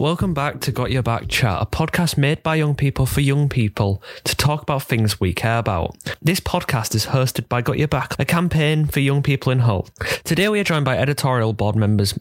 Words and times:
Welcome 0.00 0.32
back 0.32 0.60
to 0.60 0.72
Got 0.72 0.90
Your 0.90 1.02
Back 1.02 1.28
Chat, 1.28 1.60
a 1.60 1.66
podcast 1.66 2.16
made 2.16 2.42
by 2.42 2.54
young 2.54 2.74
people 2.74 3.04
for 3.04 3.20
young 3.20 3.50
people 3.50 4.02
to 4.24 4.34
talk 4.34 4.62
about 4.62 4.84
things 4.84 5.20
we 5.20 5.34
care 5.34 5.58
about. 5.58 5.94
This 6.22 6.40
podcast 6.40 6.94
is 6.94 7.04
hosted 7.04 7.50
by 7.50 7.60
Got 7.60 7.76
Your 7.76 7.86
Back, 7.86 8.18
a 8.18 8.24
campaign 8.24 8.86
for 8.86 9.00
young 9.00 9.22
people 9.22 9.52
in 9.52 9.58
Hull. 9.58 9.90
Today 10.24 10.48
we 10.48 10.58
are 10.58 10.64
joined 10.64 10.86
by 10.86 10.96
editorial 10.96 11.52
board 11.52 11.76
members 11.76 12.18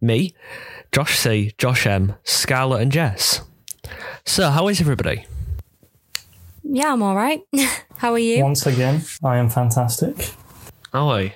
me, 0.00 0.34
Josh 0.90 1.18
C, 1.18 1.52
Josh 1.58 1.86
M, 1.86 2.14
Scarlett, 2.24 2.80
and 2.80 2.90
Jess. 2.90 3.42
So, 4.24 4.48
how 4.48 4.68
is 4.68 4.80
everybody? 4.80 5.26
Yeah, 6.62 6.94
I'm 6.94 7.02
all 7.02 7.14
right. 7.14 7.42
How 7.98 8.12
are 8.12 8.18
you? 8.18 8.42
Once 8.42 8.64
again, 8.64 9.02
I 9.22 9.36
am 9.36 9.50
fantastic. 9.50 10.32
Oh, 10.94 11.08
I. 11.10 11.34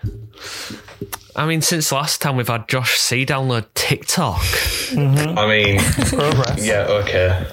I 1.35 1.47
mean, 1.47 1.63
since 1.63 1.93
last 1.93 2.21
time 2.21 2.37
we've 2.37 2.49
had 2.49 2.69
Josh 2.69 2.99
C 2.99 3.25
download 3.27 3.67
TikTok. 3.75 4.41
Mm-hmm. 4.41 5.39
I 5.39 5.47
mean, 5.49 5.79
Progress. 6.09 6.67
yeah, 6.67 6.87
okay. 6.89 7.47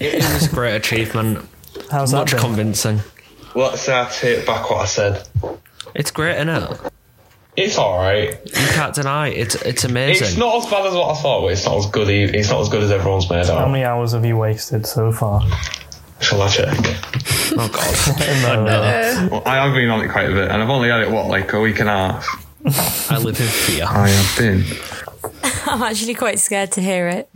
It 0.00 0.14
is 0.22 0.46
a 0.50 0.54
great 0.54 0.76
achievement. 0.76 1.46
How's 1.90 2.10
that 2.12 2.18
Much 2.32 2.36
convincing. 2.36 3.00
Let's 3.54 3.82
say 3.82 3.98
I 3.98 4.08
take 4.10 4.46
back 4.46 4.68
what 4.70 4.82
I 4.82 4.84
said. 4.86 5.26
It's 5.94 6.10
great, 6.10 6.36
isn't 6.36 6.48
it? 6.50 6.80
It's 7.56 7.76
alright. 7.78 8.38
You 8.44 8.52
can't 8.52 8.94
deny 8.94 9.28
it. 9.28 9.38
It's 9.38 9.54
it's 9.56 9.84
amazing. 9.84 10.28
It's 10.28 10.36
not 10.36 10.56
as 10.64 10.70
bad 10.70 10.86
as 10.86 10.94
what 10.94 11.16
I 11.16 11.20
thought, 11.20 11.40
but 11.42 11.52
it's 11.52 11.64
not 11.64 11.78
as 11.78 11.86
good. 11.86 12.08
e- 12.08 12.24
It's 12.24 12.50
not 12.50 12.60
as 12.60 12.68
good 12.68 12.82
as 12.84 12.90
everyone's 12.92 13.28
made 13.28 13.46
out. 13.46 13.58
How 13.58 13.68
many 13.68 13.84
hours 13.84 14.12
have 14.12 14.24
you 14.24 14.36
wasted 14.36 14.86
so 14.86 15.10
far? 15.12 15.40
Shall 16.20 16.42
I 16.42 16.48
check? 16.48 16.76
Oh 17.56 17.68
god. 17.72 17.94
No, 18.42 19.28
Well, 19.30 19.42
I 19.46 19.56
have 19.64 19.74
been 19.74 19.88
on 19.90 20.04
it 20.04 20.10
quite 20.10 20.30
a 20.30 20.34
bit, 20.34 20.50
and 20.50 20.62
I've 20.62 20.68
only 20.70 20.88
had 20.88 21.00
it 21.02 21.10
what 21.10 21.26
like 21.28 21.52
a 21.52 21.60
week 21.60 21.80
and 21.80 21.88
a 21.88 21.92
half. 21.92 23.10
I 23.10 23.18
live 23.18 23.40
in 23.40 23.46
fear. 23.46 23.84
I 23.88 24.08
have 24.08 24.38
been 24.38 24.64
I'm 25.66 25.82
actually 25.82 26.14
quite 26.14 26.38
scared 26.38 26.72
to 26.72 26.80
hear 26.80 27.08
it. 27.08 27.28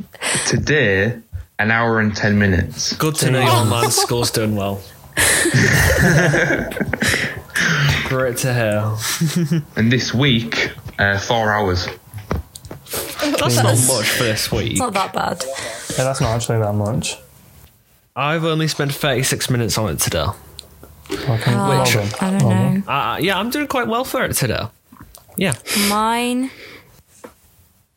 today 0.47 1.19
an 1.59 1.71
hour 1.71 2.01
and 2.01 2.15
ten 2.15 2.39
minutes. 2.39 2.93
Good 2.95 3.15
to 3.17 3.31
know 3.31 3.41
your 3.41 3.51
online 3.51 3.91
school's 3.91 4.31
doing 4.31 4.57
well. 4.57 4.81
Great 8.09 8.37
to 8.39 8.53
hear. 8.55 9.65
And 9.77 9.91
this 9.93 10.13
week, 10.13 10.73
uh, 10.99 11.19
four 11.19 11.53
hours. 11.53 11.87
That's 13.21 13.57
not 13.57 13.77
much 13.89 14.09
for 14.11 14.25
this 14.25 14.51
week. 14.53 14.73
It's 14.73 14.81
not 14.81 14.93
that 14.95 15.13
bad. 15.13 15.45
Yeah, 15.97 16.05
that's 16.05 16.21
not 16.21 16.31
actually 16.37 16.59
that 16.59 16.75
much. 16.75 17.17
I've 18.15 18.45
only 18.45 18.69
spent 18.69 18.93
36 18.95 19.49
minutes 19.51 19.79
on 19.79 19.91
it 19.91 19.99
today. 19.99 20.27
Okay, 21.11 21.55
well 21.55 21.81
Which- 21.81 21.97
I 22.23 22.31
don't 22.39 22.49
know. 22.87 22.93
Uh, 22.93 23.19
yeah, 23.21 23.39
I'm 23.39 23.51
doing 23.51 23.67
quite 23.67 23.89
well 23.89 24.05
for 24.05 24.25
it 24.25 24.35
today. 24.35 24.67
Yeah. 25.37 25.55
Mine. 25.89 26.51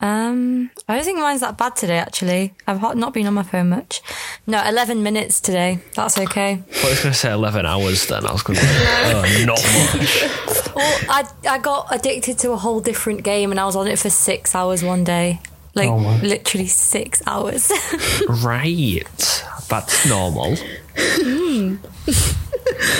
Um, 0.00 0.70
I 0.88 0.94
don't 0.94 1.04
think 1.04 1.18
mine's 1.18 1.40
that 1.40 1.56
bad 1.56 1.74
today. 1.74 1.98
Actually, 1.98 2.54
I've 2.66 2.80
not 2.96 3.14
been 3.14 3.26
on 3.26 3.34
my 3.34 3.42
phone 3.42 3.70
much. 3.70 4.02
No, 4.46 4.62
11 4.62 5.02
minutes 5.02 5.40
today. 5.40 5.80
That's 5.94 6.18
okay. 6.18 6.62
I 6.84 6.88
was 6.90 7.00
going 7.02 7.12
to 7.12 7.18
say 7.18 7.32
11 7.32 7.64
hours 7.64 8.06
then. 8.06 8.26
I 8.26 8.32
was 8.32 8.42
going 8.42 8.58
to 8.60 8.64
oh, 8.66 9.44
not 9.46 9.62
much. 9.94 10.24
Well, 10.76 10.98
I 11.08 11.26
I 11.48 11.58
got 11.58 11.86
addicted 11.90 12.38
to 12.40 12.50
a 12.52 12.56
whole 12.58 12.80
different 12.80 13.22
game, 13.22 13.50
and 13.50 13.58
I 13.58 13.64
was 13.64 13.76
on 13.76 13.86
it 13.86 13.98
for 13.98 14.10
six 14.10 14.54
hours 14.54 14.84
one 14.84 15.04
day. 15.04 15.40
Like 15.74 15.88
Oh 15.88 16.20
literally 16.22 16.66
six 16.66 17.22
hours. 17.26 17.72
Right. 18.28 19.42
That's 19.68 20.06
normal. 20.06 20.56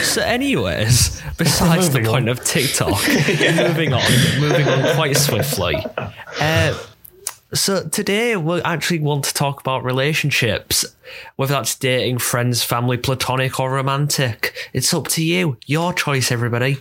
so, 0.02 0.22
anyways, 0.22 1.22
besides 1.36 1.90
the 1.90 2.02
point 2.04 2.24
on. 2.24 2.28
of 2.28 2.44
TikTok, 2.44 2.88
moving 3.56 3.92
on, 3.92 4.02
moving 4.40 4.68
on 4.68 4.94
quite 4.94 5.16
swiftly. 5.16 5.76
Uh, 6.40 6.78
so 7.54 7.88
today 7.88 8.36
we 8.36 8.60
actually 8.62 8.98
want 8.98 9.24
to 9.24 9.34
talk 9.34 9.60
about 9.60 9.84
relationships, 9.84 10.84
whether 11.36 11.54
that's 11.54 11.76
dating, 11.76 12.18
friends, 12.18 12.62
family, 12.62 12.96
platonic, 12.96 13.60
or 13.60 13.70
romantic. 13.72 14.70
It's 14.72 14.92
up 14.92 15.08
to 15.08 15.24
you. 15.24 15.56
Your 15.66 15.92
choice, 15.92 16.32
everybody. 16.32 16.78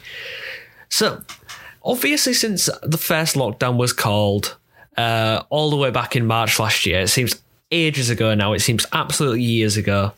So, 0.90 1.24
obviously, 1.84 2.34
since 2.34 2.70
the 2.82 2.98
first 2.98 3.36
lockdown 3.36 3.78
was 3.78 3.94
called, 3.94 4.58
uh, 4.98 5.44
all 5.50 5.70
the 5.70 5.76
way 5.76 5.92
back 5.92 6.16
in 6.16 6.26
March 6.26 6.60
last 6.60 6.86
year, 6.86 7.02
it 7.02 7.10
seems 7.10 7.42
ages 7.76 8.10
ago 8.10 8.34
now. 8.34 8.54
It 8.54 8.60
seems 8.60 8.86
absolutely 8.94 9.42
years 9.42 9.78
ago. 9.78 10.14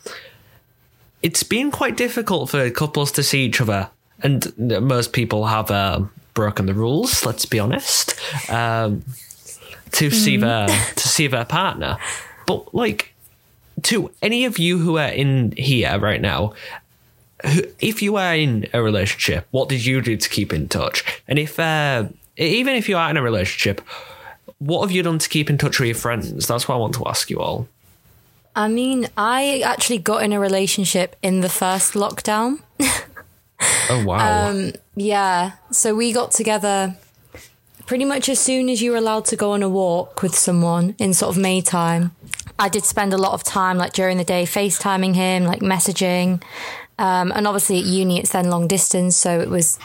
It's 1.22 1.42
been 1.42 1.70
quite 1.70 1.96
difficult 1.96 2.50
for 2.50 2.70
couples 2.70 3.12
to 3.12 3.22
see 3.22 3.44
each 3.44 3.60
other, 3.60 3.90
and 4.22 4.56
most 4.58 5.12
people 5.12 5.46
have 5.46 5.70
uh, 5.70 6.00
broken 6.34 6.66
the 6.66 6.74
rules. 6.74 7.26
Let's 7.26 7.44
be 7.44 7.58
honest. 7.58 8.14
Um, 8.50 9.04
to 9.92 10.10
see 10.10 10.36
their 10.36 10.66
to 10.68 11.08
see 11.08 11.26
their 11.26 11.44
partner, 11.44 11.98
but 12.46 12.74
like 12.74 13.14
to 13.82 14.10
any 14.22 14.44
of 14.44 14.58
you 14.58 14.78
who 14.78 14.98
are 14.98 15.08
in 15.08 15.52
here 15.52 15.98
right 15.98 16.20
now, 16.20 16.54
who, 17.44 17.62
if 17.80 18.02
you 18.02 18.16
are 18.16 18.34
in 18.34 18.66
a 18.72 18.82
relationship, 18.82 19.46
what 19.50 19.68
did 19.68 19.84
you 19.84 20.00
do 20.00 20.16
to 20.16 20.28
keep 20.28 20.52
in 20.52 20.68
touch? 20.68 21.04
And 21.26 21.38
if 21.38 21.58
uh, 21.58 22.08
even 22.36 22.76
if 22.76 22.88
you 22.88 22.96
are 22.96 23.10
in 23.10 23.16
a 23.16 23.22
relationship, 23.22 23.80
what 24.58 24.82
have 24.82 24.90
you 24.90 25.02
done 25.02 25.18
to 25.18 25.28
keep 25.28 25.50
in 25.50 25.58
touch 25.58 25.78
with 25.78 25.88
your 25.88 25.96
friends? 25.96 26.46
That's 26.46 26.68
what 26.68 26.74
I 26.74 26.78
want 26.78 26.94
to 26.94 27.06
ask 27.06 27.30
you 27.30 27.38
all. 27.38 27.68
I 28.56 28.68
mean, 28.68 29.08
I 29.16 29.60
actually 29.60 29.98
got 29.98 30.24
in 30.24 30.32
a 30.32 30.40
relationship 30.40 31.16
in 31.22 31.40
the 31.40 31.48
first 31.48 31.94
lockdown. 31.94 32.60
Oh 33.90 34.04
wow! 34.04 34.50
Um, 34.50 34.72
yeah. 34.94 35.52
So 35.72 35.94
we 35.94 36.12
got 36.12 36.30
together 36.30 36.96
pretty 37.86 38.04
much 38.04 38.28
as 38.28 38.38
soon 38.38 38.68
as 38.68 38.82
you 38.82 38.90
were 38.90 38.98
allowed 38.98 39.24
to 39.24 39.36
go 39.36 39.52
on 39.52 39.62
a 39.62 39.68
walk 39.68 40.22
with 40.22 40.34
someone 40.36 40.94
in 40.98 41.14
sort 41.14 41.34
of 41.34 41.40
May 41.40 41.60
time. 41.60 42.12
I 42.58 42.68
did 42.68 42.84
spend 42.84 43.14
a 43.14 43.18
lot 43.18 43.32
of 43.32 43.42
time, 43.42 43.78
like 43.78 43.94
during 43.94 44.18
the 44.18 44.24
day, 44.24 44.44
FaceTiming 44.44 45.14
him, 45.14 45.44
like 45.44 45.60
messaging. 45.60 46.42
Um, 46.98 47.32
and 47.32 47.46
obviously 47.46 47.78
at 47.78 47.84
uni, 47.84 48.20
it's 48.20 48.30
then 48.30 48.50
long 48.50 48.68
distance. 48.68 49.16
So 49.16 49.40
it 49.40 49.48
was 49.48 49.78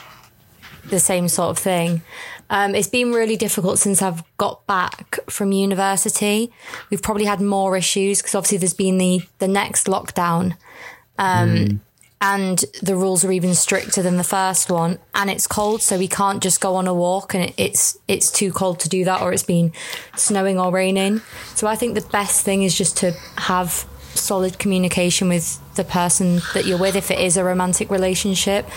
the 0.90 1.00
same 1.00 1.30
sort 1.30 1.52
of 1.52 1.58
thing. 1.58 2.02
Um, 2.50 2.76
it's 2.76 2.88
been 2.88 3.12
really 3.12 3.38
difficult 3.38 3.80
since 3.80 4.02
I've 4.02 4.24
got 4.38 4.66
back 4.68 5.20
from 5.30 5.52
university. 5.52 6.52
We've 6.90 7.02
probably 7.02 7.26
had 7.26 7.42
more 7.42 7.76
issues 7.76 8.20
because 8.22 8.36
obviously 8.36 8.60
there's 8.60 8.74
been 8.74 8.98
the, 8.98 9.22
the 9.40 9.48
next 9.48 9.88
lockdown. 9.88 10.56
And 12.26 12.64
the 12.82 12.96
rules 12.96 13.26
are 13.26 13.34
even 13.34 13.54
stricter 13.54 14.02
than 14.02 14.16
the 14.16 14.24
first 14.24 14.72
one 14.72 14.98
and 15.14 15.30
it's 15.30 15.46
cold 15.46 15.82
so 15.82 15.98
we 15.98 16.08
can't 16.08 16.42
just 16.42 16.62
go 16.62 16.76
on 16.76 16.88
a 16.88 16.94
walk 16.94 17.34
and 17.34 17.44
it, 17.44 17.54
it's 17.58 17.98
it's 18.08 18.32
too 18.32 18.54
cold 18.54 18.80
to 18.80 18.88
do 18.88 19.04
that 19.04 19.22
or 19.22 19.34
it's 19.34 19.44
been 19.44 19.74
snowing 20.16 20.58
or 20.58 20.72
raining. 20.72 21.20
So 21.54 21.68
i 21.68 21.76
think 21.76 21.96
the 21.96 22.08
best 22.14 22.46
thing 22.46 22.64
is 22.64 22.78
just 22.78 22.96
to 23.00 23.12
have 23.40 23.86
solid 24.16 24.58
communication 24.58 25.28
with 25.28 25.60
the 25.76 25.84
person 25.84 26.40
that 26.54 26.66
you're 26.66 26.78
with 26.78 26.96
if 26.96 27.12
it 27.12 27.20
is 27.20 27.36
a 27.36 27.44
romantic 27.44 27.92
relationship 27.92 28.70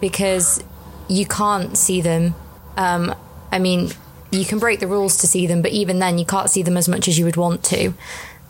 because 0.00 0.64
you 1.08 1.26
can't 1.26 1.76
see 1.76 2.00
them 2.00 2.34
um, 2.78 3.14
i 3.52 3.58
mean 3.58 3.90
you 4.30 4.44
can 4.44 4.58
break 4.58 4.78
the 4.80 4.86
rules 4.86 5.16
to 5.18 5.26
see 5.26 5.46
them 5.46 5.60
but 5.62 5.70
even 5.72 5.98
then 5.98 6.16
you 6.18 6.24
can't 6.24 6.48
see 6.50 6.62
them 6.62 6.76
as 6.76 6.88
much 6.88 7.08
as 7.08 7.18
you 7.18 7.24
would 7.26 7.36
want 7.36 7.62
to 7.64 7.92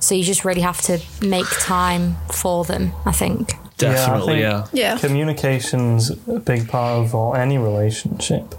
so 0.01 0.15
you 0.15 0.23
just 0.23 0.45
really 0.45 0.61
have 0.61 0.81
to 0.81 1.01
make 1.23 1.47
time 1.61 2.15
for 2.33 2.65
them 2.65 2.93
i 3.05 3.13
think 3.13 3.53
Definitely, 3.79 4.41
Yeah, 4.41 4.49
I 4.49 4.51
yeah. 4.51 4.63
think- 4.63 4.81
Yeah. 4.81 4.99
Communication's 4.99 6.11
a 6.11 6.41
big 6.41 6.69
part 6.69 6.99
of 7.05 7.15
or 7.15 7.37
any 7.37 7.59
relationship, 7.59 8.55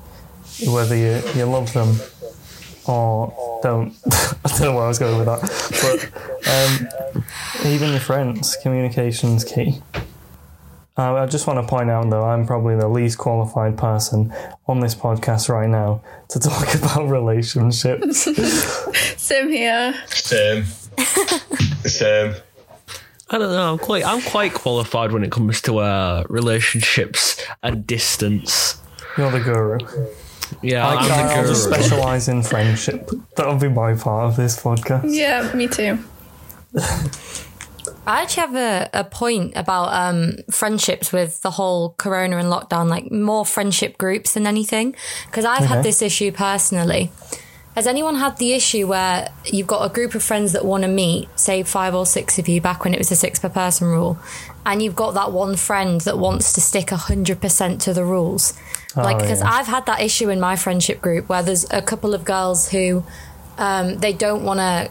whether 0.65 0.95
you, 0.95 1.21
you 1.35 1.43
love 1.43 1.73
them 1.73 1.97
or 2.87 3.59
don't. 3.61 3.93
I 4.45 4.47
don't 4.47 4.61
know 4.61 4.75
where 4.75 4.85
I 4.85 4.87
was 4.87 4.97
going 4.97 5.17
with 5.17 5.25
that, 5.25 5.41
but 5.83 7.65
um, 7.65 7.69
even 7.73 7.89
your 7.91 7.99
friends, 7.99 8.55
communication's 8.63 9.43
key. 9.43 9.81
Uh, 10.99 11.13
I 11.13 11.27
just 11.27 11.47
want 11.47 11.65
to 11.65 11.65
point 11.65 11.89
out, 11.89 12.09
though, 12.09 12.25
I'm 12.25 12.45
probably 12.45 12.75
the 12.75 12.89
least 12.89 13.17
qualified 13.17 13.77
person 13.77 14.33
on 14.67 14.81
this 14.81 14.93
podcast 14.93 15.47
right 15.47 15.69
now 15.69 16.01
to 16.27 16.41
talk 16.41 16.75
about 16.75 17.07
relationships. 17.07 18.23
Same 19.17 19.49
here. 19.49 19.95
Same. 20.07 20.65
Same. 21.85 22.35
I 23.29 23.37
don't 23.37 23.53
know. 23.53 23.71
I'm 23.71 23.77
quite 23.77 24.05
I'm 24.05 24.21
quite 24.21 24.53
qualified 24.53 25.13
when 25.13 25.23
it 25.23 25.31
comes 25.31 25.61
to 25.61 25.77
uh, 25.77 26.25
relationships 26.27 27.41
and 27.63 27.87
distance. 27.87 28.81
You're 29.17 29.31
the 29.31 29.39
guru. 29.39 29.77
Yeah, 30.61 30.85
I, 30.85 30.95
I'm 30.95 31.11
I'll 31.11 31.43
the 31.43 31.49
just 31.49 31.63
specialise 31.63 32.27
in 32.27 32.43
friendship. 32.43 33.09
That'll 33.37 33.55
be 33.55 33.69
my 33.69 33.93
part 33.93 34.25
of 34.25 34.35
this 34.35 34.61
podcast. 34.61 35.05
Yeah, 35.05 35.53
me 35.53 35.67
too. 35.69 35.99
I 38.09 38.23
actually 38.23 38.41
have 38.41 38.55
a, 38.55 38.89
a 38.93 39.03
point 39.03 39.53
about 39.55 39.93
um, 39.93 40.37
friendships 40.49 41.11
with 41.13 41.41
the 41.41 41.51
whole 41.51 41.93
corona 41.97 42.37
and 42.37 42.51
lockdown, 42.51 42.89
like 42.89 43.11
more 43.11 43.45
friendship 43.45 43.99
groups 43.99 44.33
than 44.33 44.47
anything. 44.47 44.95
Because 45.27 45.45
I've 45.45 45.65
had 45.65 45.83
this 45.83 46.01
issue 46.01 46.31
personally. 46.31 47.11
Has 47.75 47.85
anyone 47.85 48.15
had 48.15 48.37
the 48.37 48.53
issue 48.53 48.87
where 48.87 49.29
you've 49.45 49.67
got 49.67 49.89
a 49.89 49.93
group 49.93 50.15
of 50.15 50.23
friends 50.23 50.53
that 50.53 50.65
want 50.65 50.81
to 50.83 50.89
meet, 50.89 51.29
say 51.39 51.61
five 51.61 51.93
or 51.93 52.05
six 52.05 52.39
of 52.39 52.47
you 52.47 52.59
back 52.59 52.83
when 52.83 52.95
it 52.95 52.97
was 52.97 53.11
a 53.11 53.15
six 53.15 53.37
per 53.37 53.47
person 53.47 53.87
rule, 53.87 54.17
and 54.65 54.81
you've 54.81 54.95
got 54.95 55.13
that 55.13 55.31
one 55.31 55.55
friend 55.55 56.01
that 56.01 56.17
wants 56.17 56.51
to 56.53 56.61
stick 56.61 56.87
100% 56.87 57.79
to 57.81 57.93
the 57.93 58.03
rules? 58.03 58.53
like, 58.95 59.17
Oh, 59.17 59.19
because 59.19 59.41
yeah. 59.41 59.51
I've 59.51 59.67
had 59.67 59.85
that 59.85 60.01
issue 60.01 60.29
in 60.29 60.39
my 60.39 60.55
friendship 60.55 60.99
group 60.99 61.29
where 61.29 61.43
there's 61.43 61.69
a 61.69 61.81
couple 61.81 62.15
of 62.15 62.25
girls 62.25 62.71
who 62.71 63.03
um, 63.59 63.99
they 63.99 64.13
don't 64.13 64.43
want 64.43 64.59
to 64.59 64.89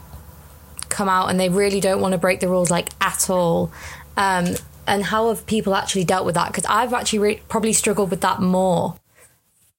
come 0.99 1.09
out 1.09 1.31
and 1.31 1.39
they 1.39 1.49
really 1.49 1.81
don't 1.81 2.01
want 2.01 2.13
to 2.13 2.19
break 2.19 2.41
the 2.41 2.49
rules 2.49 2.71
like 2.71 2.91
at 3.01 3.31
all. 3.31 3.71
Um, 4.17 4.57
and 4.87 5.05
how 5.05 5.29
have 5.29 5.47
people 5.47 5.77
actually 5.77 6.05
dealt 6.05 6.27
with 6.27 6.35
that? 6.35 6.49
Because 6.49 6.67
I've 6.67 6.93
actually 6.93 7.21
re- 7.21 7.43
probably 7.49 7.73
struggled 7.73 8.11
with 8.11 8.21
that 8.23 8.41
more 8.41 8.99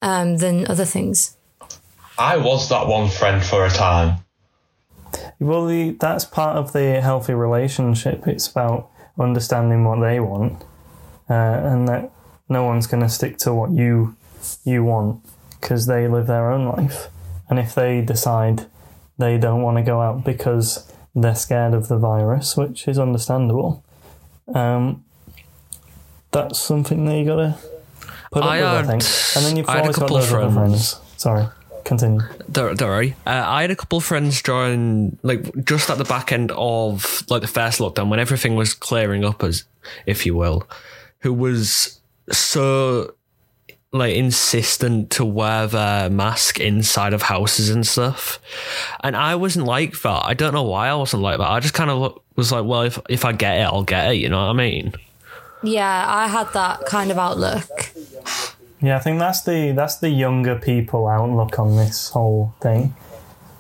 um, 0.01 0.38
than 0.38 0.66
other 0.68 0.86
things. 0.86 1.36
I 2.18 2.38
was 2.38 2.69
that 2.69 2.88
one 2.88 3.10
friend 3.10 3.44
for 3.44 3.66
a 3.66 3.69
time. 3.69 4.19
Well, 5.39 5.66
the, 5.68 5.92
that's 6.00 6.24
part 6.24 6.56
of 6.56 6.71
the 6.71 7.01
healthy 7.01 7.33
relationship. 7.33 8.25
It's 8.27 8.48
about 8.48 8.89
understanding 9.18 9.83
what 9.83 10.00
they 10.00 10.19
want, 10.19 10.63
uh, 11.30 11.33
and 11.33 11.88
that 11.88 12.12
no 12.48 12.63
one's 12.63 12.88
going 12.88 13.04
to 13.04 13.10
stick 13.10 13.38
to 13.39 13.54
what 13.54 13.71
you 13.71 14.16
you 14.63 14.83
want 14.83 15.21
because 15.60 15.86
they 15.86 16.07
live 16.07 16.27
their 16.27 16.51
own 16.51 16.66
life. 16.66 17.07
And 17.50 17.60
if 17.60 17.75
they 17.75 18.01
decide 18.01 18.68
they 19.18 19.38
don't 19.38 19.62
want 19.62 19.77
to 19.77 19.83
go 19.83 20.01
out 20.01 20.24
because 20.24 20.89
they're 21.21 21.36
scared 21.36 21.74
of 21.74 21.88
the 21.88 21.98
virus, 21.98 22.56
which 22.57 22.88
is 22.88 22.98
understandable, 23.00 23.83
um, 24.54 25.04
that's 26.31 26.60
something 26.60 27.06
that 27.06 27.18
you 27.18 27.25
got 27.25 27.36
to 27.38 27.57
put 28.31 28.44
up 28.44 28.50
I 28.50 28.57
with, 28.57 28.66
I 28.66 28.75
had- 28.75 28.86
think. 28.88 29.04
And 29.36 29.45
then 29.45 29.56
you've 29.57 29.69
I 29.69 29.71
had 29.74 29.77
a 29.80 29.81
always 29.83 29.95
got 29.95 30.01
couple 30.04 30.18
those 30.18 30.30
friends- 30.30 30.54
friends. 30.54 31.00
Sorry, 31.18 31.45
continue. 31.86 32.21
Don't, 32.51 32.77
don't 32.77 32.89
worry. 32.89 33.16
Uh, 33.25 33.44
I 33.45 33.62
had 33.62 33.71
a 33.71 33.75
couple 33.75 33.98
of 33.98 34.04
friends 34.06 34.42
join, 34.42 35.18
like, 35.24 35.66
just 35.66 35.89
at 35.89 35.98
the 35.98 36.04
back 36.06 36.31
end 36.31 36.51
of, 36.56 37.24
like, 37.30 37.42
the 37.42 37.48
first 37.48 37.80
lockdown 37.80 38.10
when 38.10 38.19
everything 38.19 38.56
was 38.56 38.74
clearing 38.74 39.25
up, 39.25 39.44
as 39.44 39.66
if 40.06 40.25
you 40.25 40.36
will, 40.36 40.63
who 41.19 41.33
was 41.33 42.00
so, 42.31 43.13
like, 43.91 44.15
insistent 44.15 45.09
to 45.12 45.25
wear 45.25 45.65
their 45.68 46.09
mask 46.09 46.59
inside 46.59 47.13
of 47.13 47.24
houses 47.24 47.69
and 47.69 47.86
stuff. 47.88 48.39
And 49.03 49.15
I 49.15 49.36
wasn't 49.36 49.65
like 49.65 50.00
that. 50.01 50.25
I 50.25 50.33
don't 50.33 50.53
know 50.53 50.63
why 50.63 50.89
I 50.89 50.95
wasn't 50.95 51.24
like 51.24 51.38
that. 51.39 51.50
I 51.50 51.59
just 51.59 51.74
kind 51.74 51.89
of 51.89 52.19
was 52.36 52.51
like, 52.51 52.65
well, 52.65 52.83
if, 52.83 53.00
if 53.09 53.25
I 53.25 53.31
get 53.31 53.57
it, 53.59 53.63
I'll 53.63 53.83
get 53.83 54.12
it. 54.12 54.18
You 54.18 54.30
know 54.30 54.38
what 54.45 54.51
I 54.51 54.53
mean? 54.53 54.94
Yeah, 55.63 56.06
I 56.07 56.27
had 56.27 56.53
that 56.53 56.86
kind 56.86 57.12
of 57.12 57.18
outlook. 57.18 57.68
Yeah, 58.81 58.95
I 58.95 59.00
think 59.00 59.19
that's 59.19 59.41
the 59.41 59.74
that's 59.74 59.97
the 59.97 60.09
younger 60.09 60.56
people 60.56 61.06
outlook 61.07 61.59
on 61.59 61.75
this 61.75 62.09
whole 62.09 62.53
thing. 62.62 62.95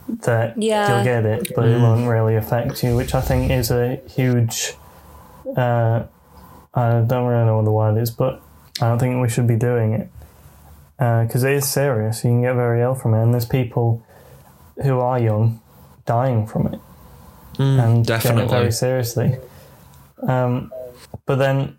That 0.07 0.57
Yeah. 0.57 0.95
you'll 0.95 1.03
get 1.03 1.25
it, 1.25 1.51
but 1.55 1.67
it 1.67 1.77
won't 1.81 2.07
really 2.07 2.35
affect 2.37 2.81
you, 2.83 2.95
which 2.95 3.13
I 3.13 3.19
think 3.21 3.51
is 3.51 3.69
a 3.69 3.97
huge. 4.07 4.75
Uh, 5.57 6.03
I 6.73 7.01
don't 7.01 7.25
really 7.25 7.45
know 7.45 7.57
what 7.57 7.65
the 7.65 7.71
word 7.71 7.97
is, 7.97 8.11
but 8.11 8.41
I 8.81 8.87
don't 8.87 8.99
think 8.99 9.21
we 9.21 9.27
should 9.27 9.45
be 9.47 9.57
doing 9.57 9.91
it 9.93 10.09
because 10.99 11.43
it 11.43 11.53
is 11.53 11.67
serious. 11.67 12.23
You 12.23 12.31
can 12.31 12.41
get 12.41 12.55
very 12.55 12.81
ill 12.81 12.93
from 12.93 13.13
it, 13.13 13.23
and 13.23 13.33
there's 13.33 13.45
people 13.45 14.05
who 14.83 14.99
are 14.99 15.19
young 15.19 15.61
dying 16.05 16.45
from 16.45 16.67
it 16.67 16.79
and 17.59 18.07
taking 18.07 18.37
it 18.37 18.49
very 18.49 18.71
seriously. 18.71 19.37
Um, 20.27 20.71
but 21.25 21.35
then 21.35 21.77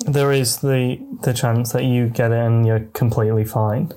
there 0.00 0.32
is 0.32 0.58
the 0.58 0.98
the 1.22 1.32
chance 1.32 1.72
that 1.72 1.84
you 1.84 2.08
get 2.08 2.30
it 2.30 2.38
and 2.38 2.66
you're 2.66 2.80
completely 2.92 3.44
fine. 3.44 3.92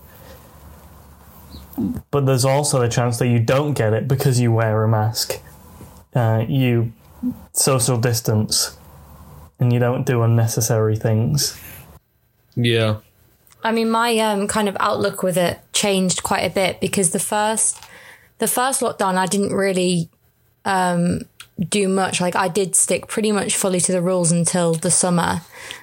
But 2.11 2.25
there's 2.25 2.45
also 2.45 2.79
the 2.79 2.89
chance 2.89 3.17
that 3.19 3.27
you 3.27 3.39
don't 3.39 3.73
get 3.73 3.93
it 3.93 4.07
because 4.07 4.39
you 4.39 4.51
wear 4.51 4.83
a 4.83 4.87
mask, 4.87 5.41
uh, 6.13 6.45
you 6.47 6.91
social 7.53 7.97
distance, 7.97 8.77
and 9.59 9.71
you 9.71 9.79
don't 9.79 10.05
do 10.05 10.21
unnecessary 10.21 10.95
things. 10.95 11.59
Yeah. 12.55 12.97
I 13.63 13.71
mean, 13.71 13.89
my 13.89 14.17
um, 14.17 14.47
kind 14.47 14.67
of 14.67 14.77
outlook 14.79 15.23
with 15.23 15.37
it 15.37 15.59
changed 15.73 16.23
quite 16.23 16.41
a 16.41 16.49
bit 16.49 16.79
because 16.79 17.11
the 17.11 17.19
first, 17.19 17.81
the 18.39 18.47
first 18.47 18.81
lockdown, 18.81 19.15
I 19.15 19.27
didn't 19.27 19.53
really 19.53 20.09
um, 20.65 21.21
do 21.59 21.87
much. 21.87 22.19
Like, 22.19 22.35
I 22.35 22.47
did 22.47 22.75
stick 22.75 23.07
pretty 23.07 23.31
much 23.31 23.55
fully 23.55 23.79
to 23.81 23.91
the 23.91 24.01
rules 24.01 24.31
until 24.31 24.73
the 24.73 24.91
summer, 24.91 25.41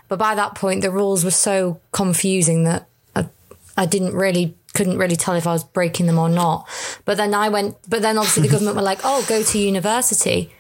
but 0.09 0.19
by 0.19 0.35
that 0.35 0.55
point, 0.55 0.83
the 0.83 0.91
rules 0.91 1.25
were 1.25 1.31
so 1.31 1.81
confusing 1.93 2.65
that 2.65 2.89
I, 3.15 3.29
I 3.77 3.87
didn't 3.87 4.15
really 4.15 4.55
couldn't 4.75 4.99
really 4.99 5.17
tell 5.17 5.35
if 5.35 5.47
I 5.47 5.53
was 5.53 5.65
breaking 5.65 6.07
them 6.07 6.19
or 6.19 6.29
not. 6.29 6.69
But 7.05 7.17
then 7.17 7.35
I 7.35 7.49
went. 7.49 7.77
But 7.89 8.03
then 8.03 8.17
obviously 8.19 8.45
the 8.45 8.49
government 8.49 8.77
were 8.77 8.83
like, 8.83 9.01
"Oh, 9.03 9.25
go 9.29 9.43
to 9.43 9.59
university." 9.59 10.53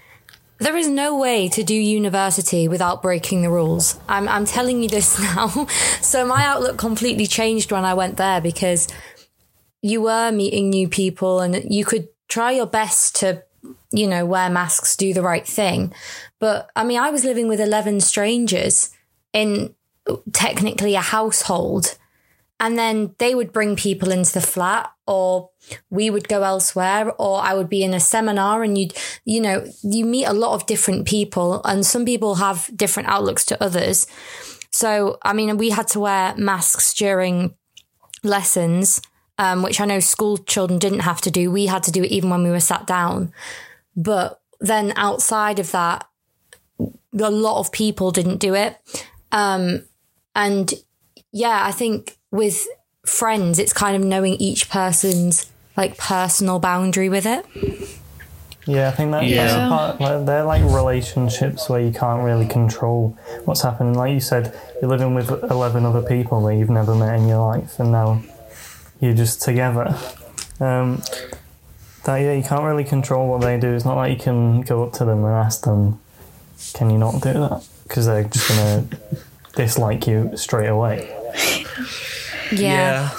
There 0.58 0.76
is 0.76 0.88
no 0.88 1.16
way 1.16 1.48
to 1.50 1.62
do 1.62 1.74
university 1.74 2.66
without 2.66 3.00
breaking 3.00 3.42
the 3.42 3.50
rules. 3.50 3.98
I'm, 4.08 4.28
I'm 4.28 4.44
telling 4.44 4.82
you 4.82 4.88
this 4.88 5.18
now. 5.36 5.66
so 6.00 6.26
my 6.26 6.44
outlook 6.44 6.76
completely 6.76 7.26
changed 7.26 7.70
when 7.70 7.84
I 7.84 7.94
went 7.94 8.16
there 8.16 8.40
because 8.40 8.88
you 9.82 10.02
were 10.02 10.32
meeting 10.32 10.70
new 10.70 10.88
people 10.88 11.40
and 11.40 11.72
you 11.72 11.84
could 11.84 12.08
try 12.28 12.50
your 12.50 12.66
best 12.66 13.16
to, 13.16 13.44
you 13.92 14.06
know, 14.06 14.26
wear 14.26 14.50
masks, 14.50 14.96
do 14.96 15.14
the 15.14 15.22
right 15.22 15.46
thing. 15.46 15.92
But 16.40 16.70
I 16.74 16.84
mean, 16.84 16.98
I 16.98 17.10
was 17.10 17.24
living 17.24 17.48
with 17.48 17.60
11 17.60 18.00
strangers 18.00 18.90
in 19.32 19.74
technically 20.32 20.94
a 20.94 21.00
household. 21.00 21.96
And 22.60 22.76
then 22.76 23.14
they 23.18 23.34
would 23.34 23.52
bring 23.52 23.76
people 23.76 24.10
into 24.10 24.32
the 24.32 24.40
flat 24.40 24.90
or 25.06 25.50
we 25.90 26.10
would 26.10 26.28
go 26.28 26.42
elsewhere 26.42 27.12
or 27.18 27.40
I 27.40 27.54
would 27.54 27.68
be 27.68 27.84
in 27.84 27.94
a 27.94 28.00
seminar 28.00 28.64
and 28.64 28.76
you'd, 28.76 28.94
you 29.24 29.40
know, 29.40 29.64
you 29.82 30.04
meet 30.04 30.24
a 30.24 30.32
lot 30.32 30.54
of 30.54 30.66
different 30.66 31.06
people 31.06 31.60
and 31.64 31.86
some 31.86 32.04
people 32.04 32.36
have 32.36 32.68
different 32.74 33.08
outlooks 33.08 33.44
to 33.46 33.62
others. 33.62 34.06
So, 34.70 35.18
I 35.22 35.32
mean, 35.32 35.56
we 35.56 35.70
had 35.70 35.88
to 35.88 36.00
wear 36.00 36.34
masks 36.36 36.92
during 36.94 37.54
lessons, 38.24 39.00
um, 39.38 39.62
which 39.62 39.80
I 39.80 39.84
know 39.84 40.00
school 40.00 40.36
children 40.36 40.78
didn't 40.78 41.00
have 41.00 41.20
to 41.22 41.30
do. 41.30 41.50
We 41.50 41.66
had 41.66 41.84
to 41.84 41.92
do 41.92 42.02
it 42.02 42.10
even 42.10 42.28
when 42.30 42.42
we 42.42 42.50
were 42.50 42.60
sat 42.60 42.86
down. 42.86 43.32
But 43.96 44.40
then 44.60 44.92
outside 44.96 45.58
of 45.58 45.70
that, 45.72 46.06
a 46.80 47.30
lot 47.30 47.60
of 47.60 47.72
people 47.72 48.10
didn't 48.10 48.38
do 48.38 48.54
it. 48.54 48.76
Um, 49.32 49.84
and 50.34 50.72
yeah, 51.32 51.64
I 51.64 51.72
think 51.72 52.17
with 52.30 52.66
friends, 53.06 53.58
it's 53.58 53.72
kind 53.72 53.96
of 53.96 54.02
knowing 54.06 54.34
each 54.34 54.68
person's 54.68 55.50
like 55.76 55.96
personal 55.96 56.58
boundary 56.58 57.08
with 57.08 57.24
it. 57.26 57.44
Yeah, 58.66 58.88
I 58.88 58.90
think 58.90 59.12
that, 59.12 59.20
that's 59.20 59.30
Yeah. 59.30 59.66
a 59.66 59.68
part. 59.68 60.00
Like, 60.00 60.26
they're 60.26 60.44
like 60.44 60.62
relationships 60.62 61.70
where 61.70 61.80
you 61.80 61.90
can't 61.90 62.22
really 62.22 62.46
control 62.46 63.16
what's 63.46 63.62
happening. 63.62 63.94
Like 63.94 64.12
you 64.12 64.20
said, 64.20 64.52
you're 64.82 64.90
living 64.90 65.14
with 65.14 65.30
eleven 65.50 65.86
other 65.86 66.02
people 66.02 66.42
that 66.46 66.54
you've 66.56 66.68
never 66.68 66.94
met 66.94 67.18
in 67.18 67.28
your 67.28 67.46
life, 67.46 67.78
and 67.80 67.90
now 67.92 68.20
you're 69.00 69.14
just 69.14 69.40
together. 69.40 69.96
Um, 70.60 71.02
that 72.04 72.16
yeah, 72.18 72.32
you 72.34 72.42
can't 72.42 72.64
really 72.64 72.84
control 72.84 73.28
what 73.28 73.40
they 73.40 73.58
do. 73.58 73.72
It's 73.72 73.84
not 73.86 73.96
like 73.96 74.10
you 74.18 74.22
can 74.22 74.60
go 74.62 74.82
up 74.84 74.92
to 74.94 75.04
them 75.06 75.24
and 75.24 75.32
ask 75.34 75.62
them, 75.64 75.98
"Can 76.74 76.90
you 76.90 76.98
not 76.98 77.22
do 77.22 77.32
that?" 77.32 77.62
Because 77.84 78.04
they're 78.06 78.24
just 78.24 78.48
gonna 78.48 78.84
dislike 79.56 80.06
you 80.06 80.32
straight 80.36 80.68
away. 80.68 81.08
Yeah. 82.52 83.10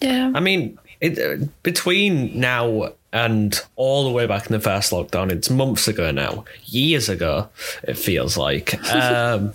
Yeah. 0.00 0.32
I 0.34 0.40
mean, 0.40 0.78
it, 1.00 1.18
uh, 1.18 1.46
between 1.62 2.38
now 2.38 2.92
and 3.12 3.60
all 3.76 4.04
the 4.04 4.10
way 4.10 4.26
back 4.26 4.46
in 4.46 4.52
the 4.52 4.60
first 4.60 4.92
lockdown, 4.92 5.30
it's 5.30 5.50
months 5.50 5.86
ago 5.86 6.10
now, 6.10 6.44
years 6.64 7.08
ago, 7.08 7.48
it 7.82 7.98
feels 7.98 8.36
like. 8.36 8.78
Um, 8.92 9.52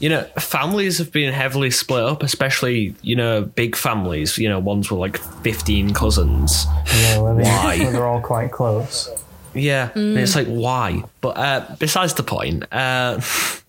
you 0.00 0.08
know, 0.08 0.24
families 0.38 0.98
have 0.98 1.12
been 1.12 1.32
heavily 1.32 1.70
split 1.70 2.02
up, 2.02 2.22
especially, 2.22 2.94
you 3.00 3.16
know, 3.16 3.42
big 3.42 3.76
families, 3.76 4.36
you 4.36 4.48
know, 4.48 4.58
ones 4.58 4.90
with 4.90 4.98
like 5.00 5.16
15 5.16 5.94
cousins. 5.94 6.66
Yeah, 6.92 7.20
where, 7.20 7.34
they, 7.34 7.44
Why? 7.44 7.78
where 7.84 7.92
they're 7.92 8.06
all 8.06 8.20
quite 8.20 8.50
close. 8.50 9.08
Yeah. 9.54 9.90
And 9.94 10.18
it's 10.18 10.34
like, 10.34 10.48
why? 10.48 11.04
But 11.20 11.38
uh, 11.38 11.76
besides 11.78 12.14
the 12.14 12.24
point, 12.24 12.64
uh, 12.72 13.20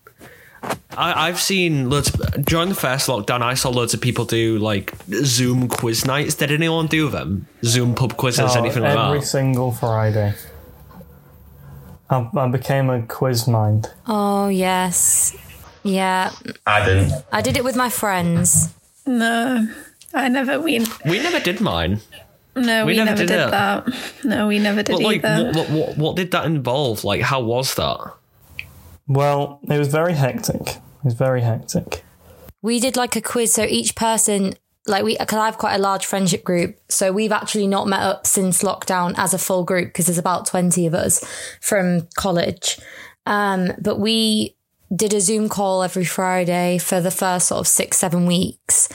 I, 0.98 1.28
I've 1.28 1.38
seen 1.40 1.90
loads 1.90 2.10
during 2.42 2.70
the 2.70 2.74
first 2.74 3.06
lockdown. 3.08 3.42
I 3.42 3.54
saw 3.54 3.68
loads 3.68 3.92
of 3.92 4.00
people 4.00 4.24
do 4.24 4.58
like 4.58 4.94
Zoom 5.10 5.68
quiz 5.68 6.06
nights. 6.06 6.34
Did 6.36 6.50
anyone 6.50 6.86
do 6.86 7.08
them? 7.10 7.46
Zoom 7.64 7.94
pub 7.94 8.16
quizzes, 8.16 8.56
Oh, 8.56 8.58
anything 8.60 8.82
like 8.82 8.94
that? 8.94 9.06
every 9.08 9.22
single 9.22 9.72
Friday. 9.72 10.34
I, 12.08 12.28
I 12.36 12.48
became 12.48 12.88
a 12.88 13.02
quiz 13.02 13.46
mind. 13.46 13.90
Oh, 14.06 14.48
yes. 14.48 15.36
Yeah. 15.82 16.30
I 16.66 16.84
didn't. 16.84 17.12
I 17.32 17.42
did 17.42 17.56
it 17.56 17.64
with 17.64 17.76
my 17.76 17.90
friends. 17.90 18.72
No, 19.06 19.68
I 20.14 20.28
never. 20.28 20.60
We 20.60 20.84
We 21.04 21.18
never 21.22 21.40
did 21.40 21.60
mine. 21.60 22.00
no, 22.56 22.86
We 22.86 22.92
we, 22.92 22.96
never 22.96 23.10
never, 23.10 23.18
did 23.18 23.28
did, 23.28 23.50
that. 23.50 23.88
No, 24.24 24.46
we 24.48 24.58
never 24.58 24.82
did 24.82 24.92
But 24.94 25.02
like, 25.02 25.24
either. 25.24 25.44
what, 25.52 25.54
what, 25.56 25.70
what, 25.70 25.98
what 25.98 26.16
did 26.16 26.30
that 26.30 26.46
involve? 26.46 27.04
Like, 27.04 27.20
how 27.22 27.40
was 27.42 27.74
that? 27.74 28.14
Well, 29.08 29.60
it 29.68 29.78
was 29.78 29.88
very 29.88 30.14
hectic. 30.14 30.68
It 30.68 31.04
was 31.04 31.14
very 31.14 31.42
hectic. 31.42 32.04
We 32.62 32.80
did 32.80 32.96
like 32.96 33.14
a 33.16 33.20
quiz. 33.20 33.52
So 33.52 33.64
each 33.64 33.94
person, 33.94 34.54
like 34.86 35.04
we, 35.04 35.16
because 35.16 35.38
I 35.38 35.46
have 35.46 35.58
quite 35.58 35.74
a 35.74 35.78
large 35.78 36.04
friendship 36.04 36.42
group. 36.42 36.78
So 36.88 37.12
we've 37.12 37.32
actually 37.32 37.66
not 37.66 37.86
met 37.86 38.00
up 38.00 38.26
since 38.26 38.62
lockdown 38.62 39.14
as 39.16 39.32
a 39.32 39.38
full 39.38 39.64
group 39.64 39.88
because 39.88 40.06
there's 40.06 40.18
about 40.18 40.46
20 40.46 40.86
of 40.86 40.94
us 40.94 41.24
from 41.60 42.08
college. 42.16 42.78
Um, 43.26 43.72
but 43.80 43.98
we 43.98 44.56
did 44.94 45.14
a 45.14 45.20
Zoom 45.20 45.48
call 45.48 45.82
every 45.82 46.04
Friday 46.04 46.78
for 46.78 47.00
the 47.00 47.10
first 47.10 47.48
sort 47.48 47.60
of 47.60 47.68
six, 47.68 47.98
seven 47.98 48.26
weeks. 48.26 48.88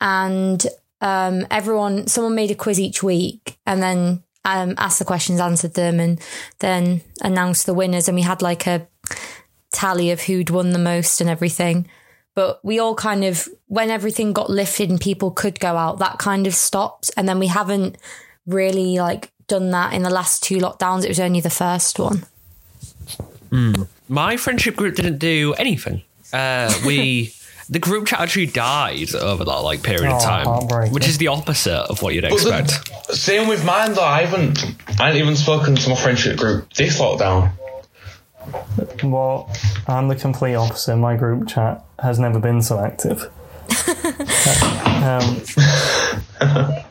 And 0.00 0.64
um, 1.02 1.46
everyone, 1.50 2.06
someone 2.06 2.34
made 2.34 2.50
a 2.50 2.54
quiz 2.54 2.80
each 2.80 3.02
week. 3.02 3.58
And 3.66 3.82
then 3.82 4.22
um, 4.44 4.74
asked 4.78 4.98
the 4.98 5.04
questions, 5.04 5.40
answered 5.40 5.74
them, 5.74 6.00
and 6.00 6.20
then 6.60 7.02
announced 7.20 7.66
the 7.66 7.74
winners. 7.74 8.08
And 8.08 8.16
we 8.16 8.22
had 8.22 8.40
like 8.40 8.66
a 8.66 8.88
tally 9.72 10.10
of 10.10 10.22
who'd 10.22 10.50
won 10.50 10.70
the 10.70 10.78
most 10.78 11.20
and 11.20 11.28
everything. 11.30 11.88
But 12.34 12.64
we 12.64 12.78
all 12.78 12.94
kind 12.94 13.24
of, 13.24 13.48
when 13.66 13.90
everything 13.90 14.32
got 14.32 14.48
lifted 14.50 14.88
and 14.90 15.00
people 15.00 15.30
could 15.30 15.58
go 15.60 15.76
out, 15.76 15.98
that 15.98 16.18
kind 16.18 16.46
of 16.46 16.54
stopped. 16.54 17.10
And 17.16 17.28
then 17.28 17.38
we 17.38 17.48
haven't 17.48 17.96
really 18.46 18.98
like 18.98 19.30
done 19.48 19.70
that 19.70 19.92
in 19.94 20.02
the 20.02 20.10
last 20.10 20.42
two 20.42 20.58
lockdowns. 20.58 21.04
It 21.04 21.08
was 21.08 21.20
only 21.20 21.40
the 21.40 21.50
first 21.50 21.98
one. 21.98 22.24
My 24.08 24.36
friendship 24.36 24.76
group 24.76 24.94
didn't 24.94 25.18
do 25.18 25.54
anything. 25.54 26.02
Uh, 26.32 26.72
we 26.86 27.32
the 27.68 27.78
group 27.80 28.06
chat 28.06 28.20
actually 28.20 28.46
died 28.46 29.14
over 29.14 29.44
that 29.44 29.58
like 29.58 29.82
period 29.82 30.10
of 30.12 30.20
Oh, 30.22 30.68
time, 30.68 30.92
which 30.92 31.08
is 31.08 31.18
the 31.18 31.28
opposite 31.28 31.72
of 31.90 32.02
what 32.02 32.14
you'd 32.14 32.22
But 32.22 32.30
the- 32.40 32.58
expect. 32.58 33.14
same 33.14 33.48
with 33.48 33.64
mine 33.64 33.94
though. 33.94 34.02
I 34.04 34.22
haven't, 34.24 34.64
I 35.00 35.06
haven't 35.08 35.20
even 35.20 35.36
spoken 35.36 35.74
to 35.76 35.88
my 35.90 35.96
friendship 35.96 36.36
group 36.36 36.72
this 36.74 37.00
lockdown. 37.00 37.52
Well, 39.02 39.50
I'm 39.86 40.08
the 40.08 40.16
complete 40.16 40.54
opposite. 40.54 40.96
My 40.96 41.16
group 41.16 41.48
chat 41.48 41.84
has 41.98 42.18
never 42.18 42.38
been 42.38 42.62
so 42.62 42.78
active. 42.78 43.24
um, 45.02 45.42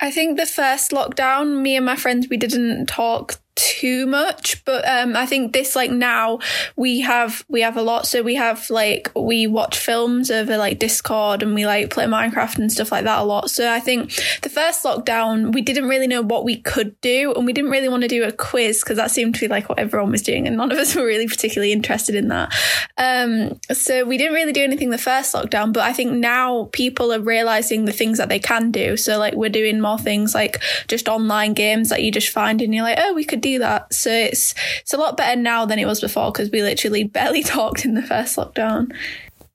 I 0.00 0.10
think 0.10 0.38
the 0.38 0.46
first 0.46 0.92
lockdown, 0.92 1.60
me 1.60 1.76
and 1.76 1.84
my 1.84 1.96
friends, 1.96 2.28
we 2.28 2.36
didn't 2.36 2.86
talk 2.86 3.40
too 3.60 4.06
much, 4.06 4.64
but 4.64 4.88
um, 4.88 5.14
I 5.14 5.26
think 5.26 5.52
this 5.52 5.76
like 5.76 5.90
now 5.90 6.38
we 6.76 7.00
have 7.00 7.44
we 7.48 7.60
have 7.60 7.76
a 7.76 7.82
lot. 7.82 8.06
So 8.06 8.22
we 8.22 8.36
have 8.36 8.70
like 8.70 9.12
we 9.14 9.46
watch 9.46 9.76
films 9.76 10.30
over 10.30 10.56
like 10.56 10.78
Discord 10.78 11.42
and 11.42 11.54
we 11.54 11.66
like 11.66 11.90
play 11.90 12.06
Minecraft 12.06 12.58
and 12.58 12.72
stuff 12.72 12.90
like 12.90 13.04
that 13.04 13.18
a 13.18 13.22
lot. 13.22 13.50
So 13.50 13.70
I 13.70 13.78
think 13.78 14.14
the 14.40 14.48
first 14.48 14.82
lockdown 14.82 15.52
we 15.52 15.60
didn't 15.60 15.88
really 15.88 16.06
know 16.06 16.22
what 16.22 16.44
we 16.44 16.56
could 16.56 16.98
do 17.02 17.34
and 17.34 17.44
we 17.44 17.52
didn't 17.52 17.70
really 17.70 17.90
want 17.90 18.02
to 18.02 18.08
do 18.08 18.24
a 18.24 18.32
quiz 18.32 18.80
because 18.80 18.96
that 18.96 19.10
seemed 19.10 19.34
to 19.34 19.40
be 19.42 19.48
like 19.48 19.68
what 19.68 19.78
everyone 19.78 20.10
was 20.10 20.22
doing 20.22 20.46
and 20.46 20.56
none 20.56 20.72
of 20.72 20.78
us 20.78 20.94
were 20.96 21.04
really 21.04 21.28
particularly 21.28 21.72
interested 21.72 22.14
in 22.14 22.28
that. 22.28 22.54
Um, 22.96 23.60
so 23.72 24.06
we 24.06 24.16
didn't 24.16 24.34
really 24.34 24.52
do 24.52 24.64
anything 24.64 24.88
the 24.88 24.96
first 24.96 25.34
lockdown, 25.34 25.74
but 25.74 25.82
I 25.82 25.92
think 25.92 26.12
now 26.12 26.70
people 26.72 27.12
are 27.12 27.20
realizing 27.20 27.84
the 27.84 27.92
things 27.92 28.16
that 28.16 28.30
they 28.30 28.38
can 28.38 28.70
do. 28.70 28.96
So 28.96 29.18
like 29.18 29.34
we're 29.34 29.50
doing 29.50 29.82
more 29.82 29.98
things 29.98 30.34
like 30.34 30.62
just 30.88 31.08
online 31.08 31.52
games 31.52 31.90
that 31.90 32.02
you 32.02 32.10
just 32.10 32.30
find 32.30 32.62
and 32.62 32.74
you're 32.74 32.84
like, 32.84 32.98
oh, 32.98 33.12
we 33.12 33.24
could 33.24 33.42
do 33.42 33.49
that. 33.58 33.92
So 33.92 34.10
it's 34.10 34.54
it's 34.80 34.94
a 34.94 34.98
lot 34.98 35.16
better 35.16 35.40
now 35.40 35.66
than 35.66 35.78
it 35.78 35.86
was 35.86 36.00
before 36.00 36.32
because 36.32 36.50
we 36.50 36.62
literally 36.62 37.04
barely 37.18 37.42
talked 37.42 37.84
in 37.84 37.94
the 37.94 38.02
first 38.02 38.36
lockdown. 38.36 38.94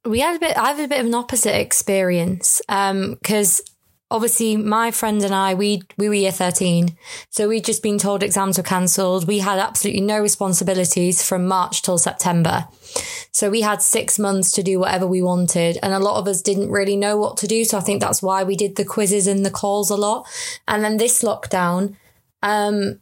We 0.06 0.20
had 0.20 0.36
a 0.36 0.40
bit. 0.40 0.58
I 0.58 0.74
had 0.74 0.86
a 0.86 0.88
bit 0.88 1.00
of 1.00 1.08
an 1.08 1.16
opposite 1.16 1.60
experience 1.60 2.62
because 2.68 3.62
obviously 4.12 4.56
my 4.56 4.92
friend 4.92 5.24
and 5.24 5.34
I 5.34 5.56
we 5.56 5.82
we 5.98 6.08
were 6.08 6.16
year 6.16 6.32
thirteen, 6.32 6.96
so 7.30 7.48
we'd 7.48 7.66
just 7.66 7.82
been 7.82 7.98
told 7.98 8.22
exams 8.22 8.58
were 8.58 8.64
cancelled. 8.64 9.28
We 9.28 9.40
had 9.40 9.58
absolutely 9.58 10.02
no 10.02 10.20
responsibilities 10.22 11.28
from 11.28 11.48
March 11.48 11.82
till 11.82 11.98
September, 11.98 12.68
so 13.32 13.50
we 13.50 13.62
had 13.62 13.82
six 13.82 14.18
months 14.18 14.52
to 14.54 14.64
do 14.64 14.80
whatever 14.80 15.06
we 15.06 15.22
wanted, 15.22 15.78
and 15.84 15.94
a 15.94 16.00
lot 16.00 16.18
of 16.18 16.28
us 16.28 16.42
didn't 16.42 16.72
really 16.72 16.96
know 16.96 17.18
what 17.18 17.36
to 17.38 17.48
do. 17.48 17.66
So 17.66 17.78
I 17.78 17.82
think 17.82 18.02
that's 18.02 18.22
why 18.22 18.44
we 18.44 18.56
did 18.56 18.78
the 18.78 18.86
quizzes 18.86 19.28
and 19.28 19.46
the 19.46 19.52
calls 19.52 19.90
a 19.90 19.98
lot. 19.98 20.26
And 20.68 20.84
then 20.84 20.96
this 20.96 21.22
lockdown, 21.22 21.98
um, 22.42 23.02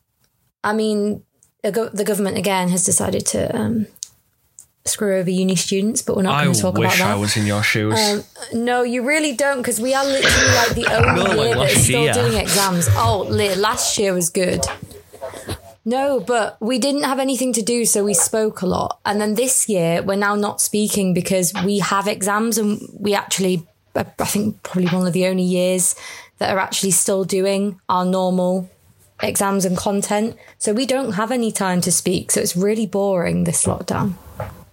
I 0.63 0.74
mean, 0.74 1.24
the 1.62 1.72
go- 1.72 1.89
the 1.89 2.03
government 2.03 2.38
again 2.38 2.70
has 2.70 2.84
decided 2.84 3.25
to. 3.27 3.55
Um, 3.55 3.88
Screw 4.86 5.17
over 5.17 5.29
uni 5.29 5.55
students, 5.55 6.01
but 6.01 6.17
we're 6.17 6.24
not 6.24 6.36
I 6.36 6.43
going 6.43 6.55
to 6.55 6.62
talk 6.62 6.77
about 6.77 6.91
that. 6.91 7.00
I 7.00 7.15
wish 7.15 7.15
I 7.15 7.15
was 7.15 7.38
in 7.38 7.46
your 7.46 7.63
shoes. 7.63 7.98
Um, 7.98 8.22
no, 8.51 8.84
you 8.84 9.01
really 9.08 9.34
don't, 9.34 9.60
because 9.60 9.79
we 9.79 9.93
are 9.93 10.03
literally 10.03 10.55
like 10.55 10.75
the 10.75 10.88
only 11.08 11.24
No, 11.24 11.29
like 11.36 11.46
year 11.46 11.55
that's 11.55 11.84
still 11.84 12.03
year. 12.03 12.13
doing 12.13 12.34
exams. 12.34 12.89
Oh, 12.91 13.25
last 13.58 13.98
year 13.98 14.13
was 14.13 14.29
good. 14.29 14.60
No, 15.86 16.20
but 16.20 16.58
we 16.62 16.79
didn't 16.79 17.03
have 17.03 17.20
anything 17.20 17.53
to 17.53 17.62
do, 17.62 17.86
so 17.86 18.03
we 18.03 18.13
spoke 18.13 18.62
a 18.62 18.65
lot. 18.65 19.00
And 19.05 19.22
then 19.22 19.36
this 19.36 19.70
year, 19.70 20.01
we're 20.01 20.15
now 20.17 20.36
not 20.36 20.60
speaking 20.60 21.13
because 21.13 21.53
we 21.65 21.79
have 21.79 22.08
exams, 22.10 22.58
and 22.58 22.82
we 23.00 23.15
actually, 23.15 23.65
I 23.96 24.05
I 24.20 24.25
think, 24.25 24.63
probably 24.63 24.88
one 24.89 25.08
of 25.08 25.13
the 25.13 25.27
only 25.27 25.43
years 25.43 25.96
that 26.39 26.50
are 26.53 26.60
actually 26.60 26.91
still 26.91 27.24
doing 27.24 27.79
our 27.88 28.03
normal 28.03 28.70
exams 29.24 29.65
and 29.65 29.77
content. 29.77 30.36
So 30.60 30.74
we 30.74 30.86
don't 30.86 31.13
have 31.13 31.32
any 31.32 31.51
time 31.51 31.82
to 31.82 31.92
speak. 31.92 32.32
So 32.32 32.42
it's 32.42 32.56
really 32.56 32.86
boring 32.86 33.44
this 33.46 33.63
lockdown. 33.65 34.13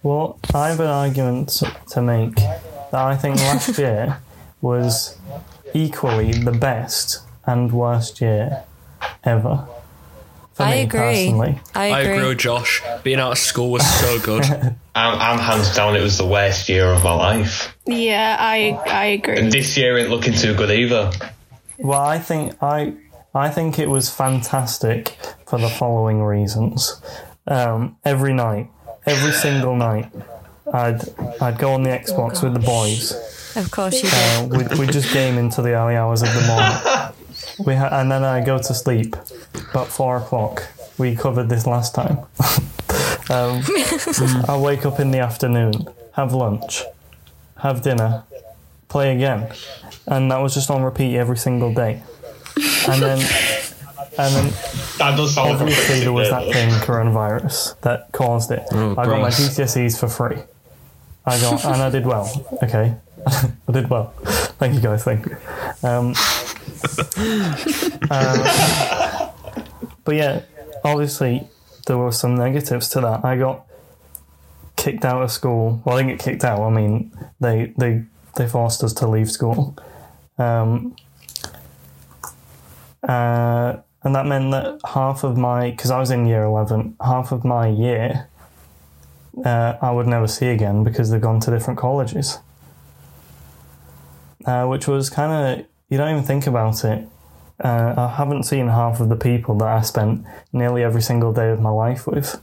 well, 0.03 0.37
I 0.53 0.69
have 0.69 0.79
an 0.79 0.87
argument 0.87 1.49
to- 1.59 1.75
to 1.91 2.01
make 2.01 2.35
that 2.35 2.93
I 2.93 3.15
think 3.15 3.37
last 3.37 3.77
year 3.85 4.17
was 4.61 5.17
equally 5.73 6.33
the 6.33 6.51
best 6.51 7.19
and 7.45 7.71
worst 7.71 8.21
year 8.21 8.63
ever. 9.23 9.65
For 10.53 10.63
I 10.63 10.71
me 10.71 10.81
agree. 10.81 10.99
personally. 10.99 11.59
I 11.73 11.83
I 11.91 11.99
agree. 12.01 12.13
agree 12.17 12.27
with 12.29 12.37
Josh. 12.39 12.81
Being 13.03 13.19
out 13.19 13.31
of 13.31 13.37
school 13.37 13.71
was 13.71 13.87
so 14.01 14.19
good. 14.19 14.43
I'm, 14.93 15.19
I'm 15.19 15.39
hands 15.39 15.73
down. 15.73 15.95
It 15.95 16.01
was 16.01 16.17
the 16.17 16.27
worst 16.27 16.67
year 16.67 16.87
of 16.87 17.03
my 17.03 17.13
life, 17.13 17.73
Yeah, 17.85 18.35
I 18.37 18.77
I 18.85 19.05
agree. 19.05 19.37
and 19.39 19.49
this 19.51 19.77
year 19.77 19.97
ain't 19.97 20.09
looking 20.09 20.33
too 20.33 20.53
good 20.53 20.69
either. 20.69 21.11
Well, 21.79 22.01
I 22.01 22.19
think 22.19 22.61
I 22.61 22.93
I 23.33 23.49
think 23.49 23.79
it 23.79 23.89
was 23.89 24.09
fantastic 24.09 25.17
for 25.45 25.57
the 25.57 25.69
following 25.69 26.21
reasons. 26.21 27.01
Um, 27.47 27.97
every 28.03 28.33
night, 28.33 28.69
every 29.05 29.31
single 29.31 29.75
night, 29.75 30.11
I'd 30.73 31.01
I'd 31.41 31.57
go 31.57 31.73
on 31.73 31.83
the 31.83 31.89
Xbox 31.89 32.43
with 32.43 32.53
the 32.53 32.59
boys. 32.59 33.11
Of 33.55 33.71
course 33.71 34.01
you. 34.01 34.09
Uh, 34.11 34.47
we'd, 34.49 34.79
we'd 34.79 34.91
just 34.91 35.13
game 35.13 35.37
into 35.37 35.61
the 35.61 35.71
early 35.71 35.95
hours 35.95 36.21
of 36.21 36.29
the 36.33 36.41
morning. 36.47 37.65
We 37.65 37.75
ha- 37.75 37.89
and 37.91 38.11
then 38.11 38.23
I 38.23 38.43
go 38.43 38.57
to 38.57 38.73
sleep 38.73 39.15
about 39.71 39.87
four 39.87 40.17
o'clock. 40.17 40.63
We 40.97 41.15
covered 41.15 41.49
this 41.49 41.65
last 41.65 41.95
time. 41.95 42.19
um, 43.29 43.63
I 44.47 44.57
wake 44.57 44.85
up 44.85 44.99
in 44.99 45.11
the 45.11 45.19
afternoon, 45.19 45.87
have 46.13 46.33
lunch, 46.33 46.83
have 47.57 47.81
dinner, 47.81 48.23
play 48.87 49.15
again, 49.15 49.51
and 50.05 50.31
that 50.31 50.37
was 50.41 50.53
just 50.53 50.69
on 50.69 50.83
repeat 50.83 51.17
every 51.17 51.37
single 51.37 51.73
day. 51.73 52.03
And 52.87 53.01
then, 53.01 53.19
and 54.17 54.35
then 54.35 54.53
That 54.97 55.15
does 55.17 55.33
sound 55.35 55.51
like 55.51 55.59
a 55.59 55.63
obviously 55.63 55.99
there 56.01 56.13
was 56.13 56.29
that 56.29 56.51
thing, 56.51 56.69
coronavirus, 56.81 57.79
that 57.81 58.11
caused 58.11 58.51
it. 58.51 58.63
I 58.71 58.75
got 58.95 58.97
my 58.97 59.05
gross. 59.15 59.39
GCSEs 59.57 59.99
for 59.99 60.07
free. 60.07 60.37
I 61.25 61.39
got, 61.39 61.63
and 61.65 61.81
I 61.81 61.89
did 61.89 62.05
well. 62.05 62.29
Okay, 62.63 62.95
I 63.27 63.71
did 63.71 63.89
well. 63.89 64.07
Thank 64.59 64.73
you 64.75 64.79
guys. 64.81 65.03
Thank 65.03 65.25
you. 65.27 65.37
Um, 65.83 66.13
uh, 68.09 69.31
but 70.03 70.15
yeah, 70.15 70.41
obviously 70.83 71.47
there 71.87 71.97
were 71.97 72.11
some 72.11 72.35
negatives 72.35 72.89
to 72.89 73.01
that. 73.01 73.23
I 73.25 73.37
got 73.37 73.65
kicked 74.77 75.05
out 75.05 75.21
of 75.21 75.31
school. 75.31 75.81
Well, 75.85 75.95
I 75.97 76.01
didn't 76.01 76.17
get 76.17 76.23
kicked 76.25 76.43
out. 76.43 76.61
I 76.61 76.69
mean, 76.69 77.11
they 77.39 77.73
they 77.77 78.03
they 78.35 78.47
forced 78.47 78.83
us 78.83 78.93
to 78.93 79.07
leave 79.07 79.29
school. 79.29 79.77
Um, 80.37 80.95
uh, 83.07 83.77
and 84.03 84.15
that 84.15 84.25
meant 84.25 84.51
that 84.51 84.79
half 84.93 85.23
of 85.23 85.37
my, 85.37 85.71
because 85.71 85.91
I 85.91 85.99
was 85.99 86.11
in 86.11 86.25
year 86.25 86.43
11, 86.43 86.95
half 87.01 87.31
of 87.31 87.43
my 87.43 87.67
year 87.67 88.27
uh, 89.45 89.77
I 89.81 89.91
would 89.91 90.07
never 90.07 90.27
see 90.27 90.47
again 90.47 90.83
because 90.83 91.09
they've 91.09 91.21
gone 91.21 91.39
to 91.41 91.51
different 91.51 91.79
colleges. 91.79 92.39
Uh, 94.45 94.65
which 94.65 94.87
was 94.87 95.09
kind 95.09 95.31
of, 95.59 95.65
you 95.89 95.97
don't 95.97 96.09
even 96.11 96.23
think 96.23 96.47
about 96.47 96.83
it. 96.83 97.07
Uh, 97.63 97.93
I 97.95 98.15
haven't 98.17 98.43
seen 98.43 98.67
half 98.67 98.99
of 98.99 99.09
the 99.09 99.15
people 99.15 99.55
that 99.59 99.67
I 99.67 99.81
spent 99.81 100.25
nearly 100.51 100.83
every 100.83 101.01
single 101.01 101.31
day 101.31 101.51
of 101.51 101.61
my 101.61 101.69
life 101.69 102.07
with 102.07 102.41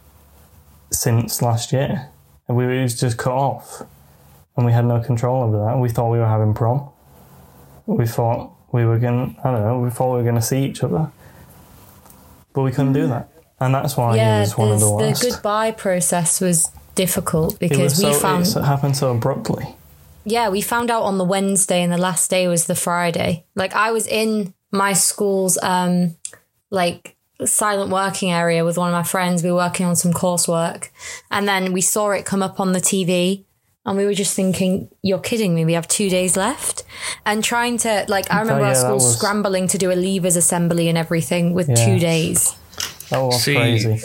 since 0.93 1.43
last 1.43 1.73
year. 1.73 2.11
And 2.47 2.57
we 2.57 2.67
was 2.67 2.99
just 2.99 3.19
cut 3.19 3.33
off. 3.33 3.83
And 4.57 4.65
we 4.65 4.73
had 4.73 4.85
no 4.85 5.00
control 5.00 5.43
over 5.43 5.59
that. 5.65 5.79
We 5.79 5.88
thought 5.88 6.11
we 6.11 6.19
were 6.19 6.29
having 6.29 6.55
prom. 6.55 6.88
We 7.87 8.07
thought 8.07 8.53
we 8.73 8.85
were 8.85 8.99
going 8.99 9.35
to, 9.35 9.41
I 9.41 9.53
don't 9.53 9.63
know, 9.63 9.79
we 9.81 9.91
thought 9.91 10.13
we 10.13 10.19
were 10.19 10.23
going 10.23 10.35
to 10.35 10.43
see 10.43 10.65
each 10.65 10.83
other. 10.83 11.11
But 12.53 12.63
we 12.63 12.71
couldn't 12.71 12.93
do 12.93 13.07
that. 13.07 13.31
And 13.61 13.75
that's 13.75 13.97
why 13.97 14.15
it 14.15 14.17
yeah, 14.19 14.41
was 14.41 14.57
one 14.57 14.73
of 14.73 14.81
the 14.81 14.91
worst. 14.91 15.23
the 15.23 15.31
goodbye 15.31 15.73
process 15.73 16.41
was 16.41 16.71
difficult 16.99 17.61
because 17.61 18.03
we 18.03 18.13
so, 18.13 18.19
found 18.19 18.45
it 18.45 18.65
happened 18.65 18.97
so 18.97 19.13
abruptly. 19.15 19.65
yeah 20.25 20.49
we 20.49 20.61
found 20.61 20.91
out 20.91 21.05
on 21.05 21.17
the 21.17 21.25
wednesday 21.25 21.81
and 21.81 21.93
the 21.93 21.97
last 21.99 22.29
day 22.29 22.49
was 22.49 22.67
the 22.67 22.75
friday 22.75 23.45
like 23.55 23.73
i 23.73 23.93
was 23.93 24.05
in 24.09 24.53
my 24.73 24.93
school's 24.93 25.57
um 25.63 26.17
like 26.71 27.17
silent 27.45 27.93
working 27.93 28.33
area 28.33 28.65
with 28.65 28.77
one 28.77 28.89
of 28.89 28.93
my 28.93 29.05
friends 29.05 29.45
we 29.45 29.51
were 29.53 29.59
working 29.59 29.87
on 29.87 29.95
some 29.95 30.13
coursework 30.13 30.89
and 31.31 31.47
then 31.47 31.73
we 31.73 31.81
saw 31.81 32.11
it 32.11 32.25
come 32.25 32.43
up 32.43 32.59
on 32.59 32.73
the 32.73 32.81
tv 32.81 33.45
and 33.88 33.97
we 33.99 34.04
were 34.04 34.14
just 34.14 34.35
thinking 34.37 34.88
you're 35.02 35.18
kidding 35.18 35.54
me 35.54 35.64
we 35.64 35.73
have 35.73 35.88
two 35.88 36.09
days 36.11 36.37
left 36.37 36.85
and 37.26 37.42
trying 37.42 37.76
to 37.78 38.04
like 38.09 38.30
i 38.33 38.38
remember 38.40 38.62
yeah, 38.62 38.68
our 38.68 38.75
school 38.75 38.95
was- 38.95 39.16
scrambling 39.16 39.66
to 39.66 39.78
do 39.78 39.90
a 39.90 39.95
leavers 39.97 40.37
assembly 40.37 40.88
and 40.88 40.97
everything 40.99 41.54
with 41.54 41.68
Yeah. 41.68 41.85
two 41.87 41.99
days 41.99 42.54
That 43.11 43.18
was 43.21 43.42
See, 43.42 43.54
crazy. 43.57 44.00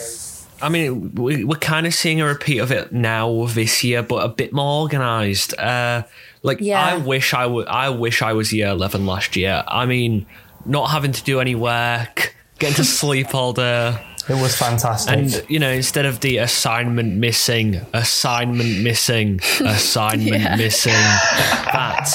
I 0.61 0.69
mean, 0.69 1.13
we, 1.15 1.43
we're 1.43 1.57
kind 1.59 1.85
of 1.85 1.93
seeing 1.93 2.21
a 2.21 2.25
repeat 2.25 2.59
of 2.59 2.71
it 2.71 2.93
now 2.93 3.47
this 3.47 3.83
year, 3.83 4.01
but 4.01 4.23
a 4.23 4.29
bit 4.29 4.53
more 4.53 4.83
organised. 4.83 5.53
Uh, 5.59 6.03
like, 6.41 6.59
Yeah. 6.61 6.81
I 6.81 6.95
wish 6.97 7.33
I 7.33 7.45
would. 7.45 7.67
I 7.67 7.89
wish 7.89 8.21
I 8.21 8.31
was 8.31 8.53
year 8.53 8.69
eleven 8.69 9.05
last 9.05 9.35
year. 9.35 9.65
I 9.67 9.85
mean, 9.85 10.25
not 10.65 10.89
having 10.89 11.11
to 11.11 11.21
do 11.23 11.41
any 11.41 11.53
work, 11.53 12.33
getting 12.59 12.75
to 12.77 12.85
sleep 12.99 13.35
all 13.35 13.51
day. 13.51 13.99
It 14.30 14.42
was 14.42 14.56
fantastic. 14.56 15.13
And 15.13 15.46
you 15.50 15.60
know, 15.60 15.70
instead 15.70 16.06
of 16.06 16.22
the 16.22 16.38
assignment 16.38 17.15
missing, 17.15 17.82
assignment 17.94 18.80
missing, 18.82 19.39
assignment 19.65 20.42
Yeah. 20.42 20.56
missing, 20.56 20.94
that 20.94 22.10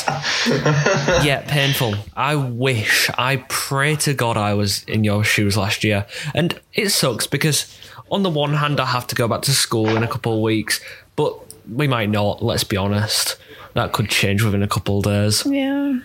yeah, 1.25 1.43
painful. 1.47 1.95
I 2.17 2.35
wish, 2.37 3.11
I 3.19 3.45
pray 3.49 3.97
to 3.97 4.15
God 4.15 4.37
I 4.37 4.55
was 4.55 4.83
in 4.85 5.05
your 5.05 5.25
shoes 5.25 5.57
last 5.57 5.85
year, 5.85 6.07
and 6.35 6.59
it 6.75 6.91
sucks 6.91 7.27
because 7.27 7.75
on 8.11 8.23
the 8.23 8.31
one 8.31 8.55
hand 8.55 8.81
I 8.81 8.87
have 8.87 9.07
to 9.09 9.15
go 9.15 9.29
back 9.29 9.43
to 9.43 9.53
school 9.53 9.89
in 9.97 10.03
a 10.03 10.09
couple 10.09 10.35
of 10.35 10.41
weeks, 10.41 10.81
but 11.17 11.35
we 11.71 11.87
might 11.89 12.11
not. 12.11 12.43
Let's 12.43 12.65
be 12.65 12.77
honest, 12.77 13.37
that 13.75 13.93
could 13.93 14.09
change 14.09 14.43
within 14.43 14.63
a 14.63 14.69
couple 14.69 14.99
of 14.99 15.05
days. 15.05 15.45
Yeah. 15.45 15.99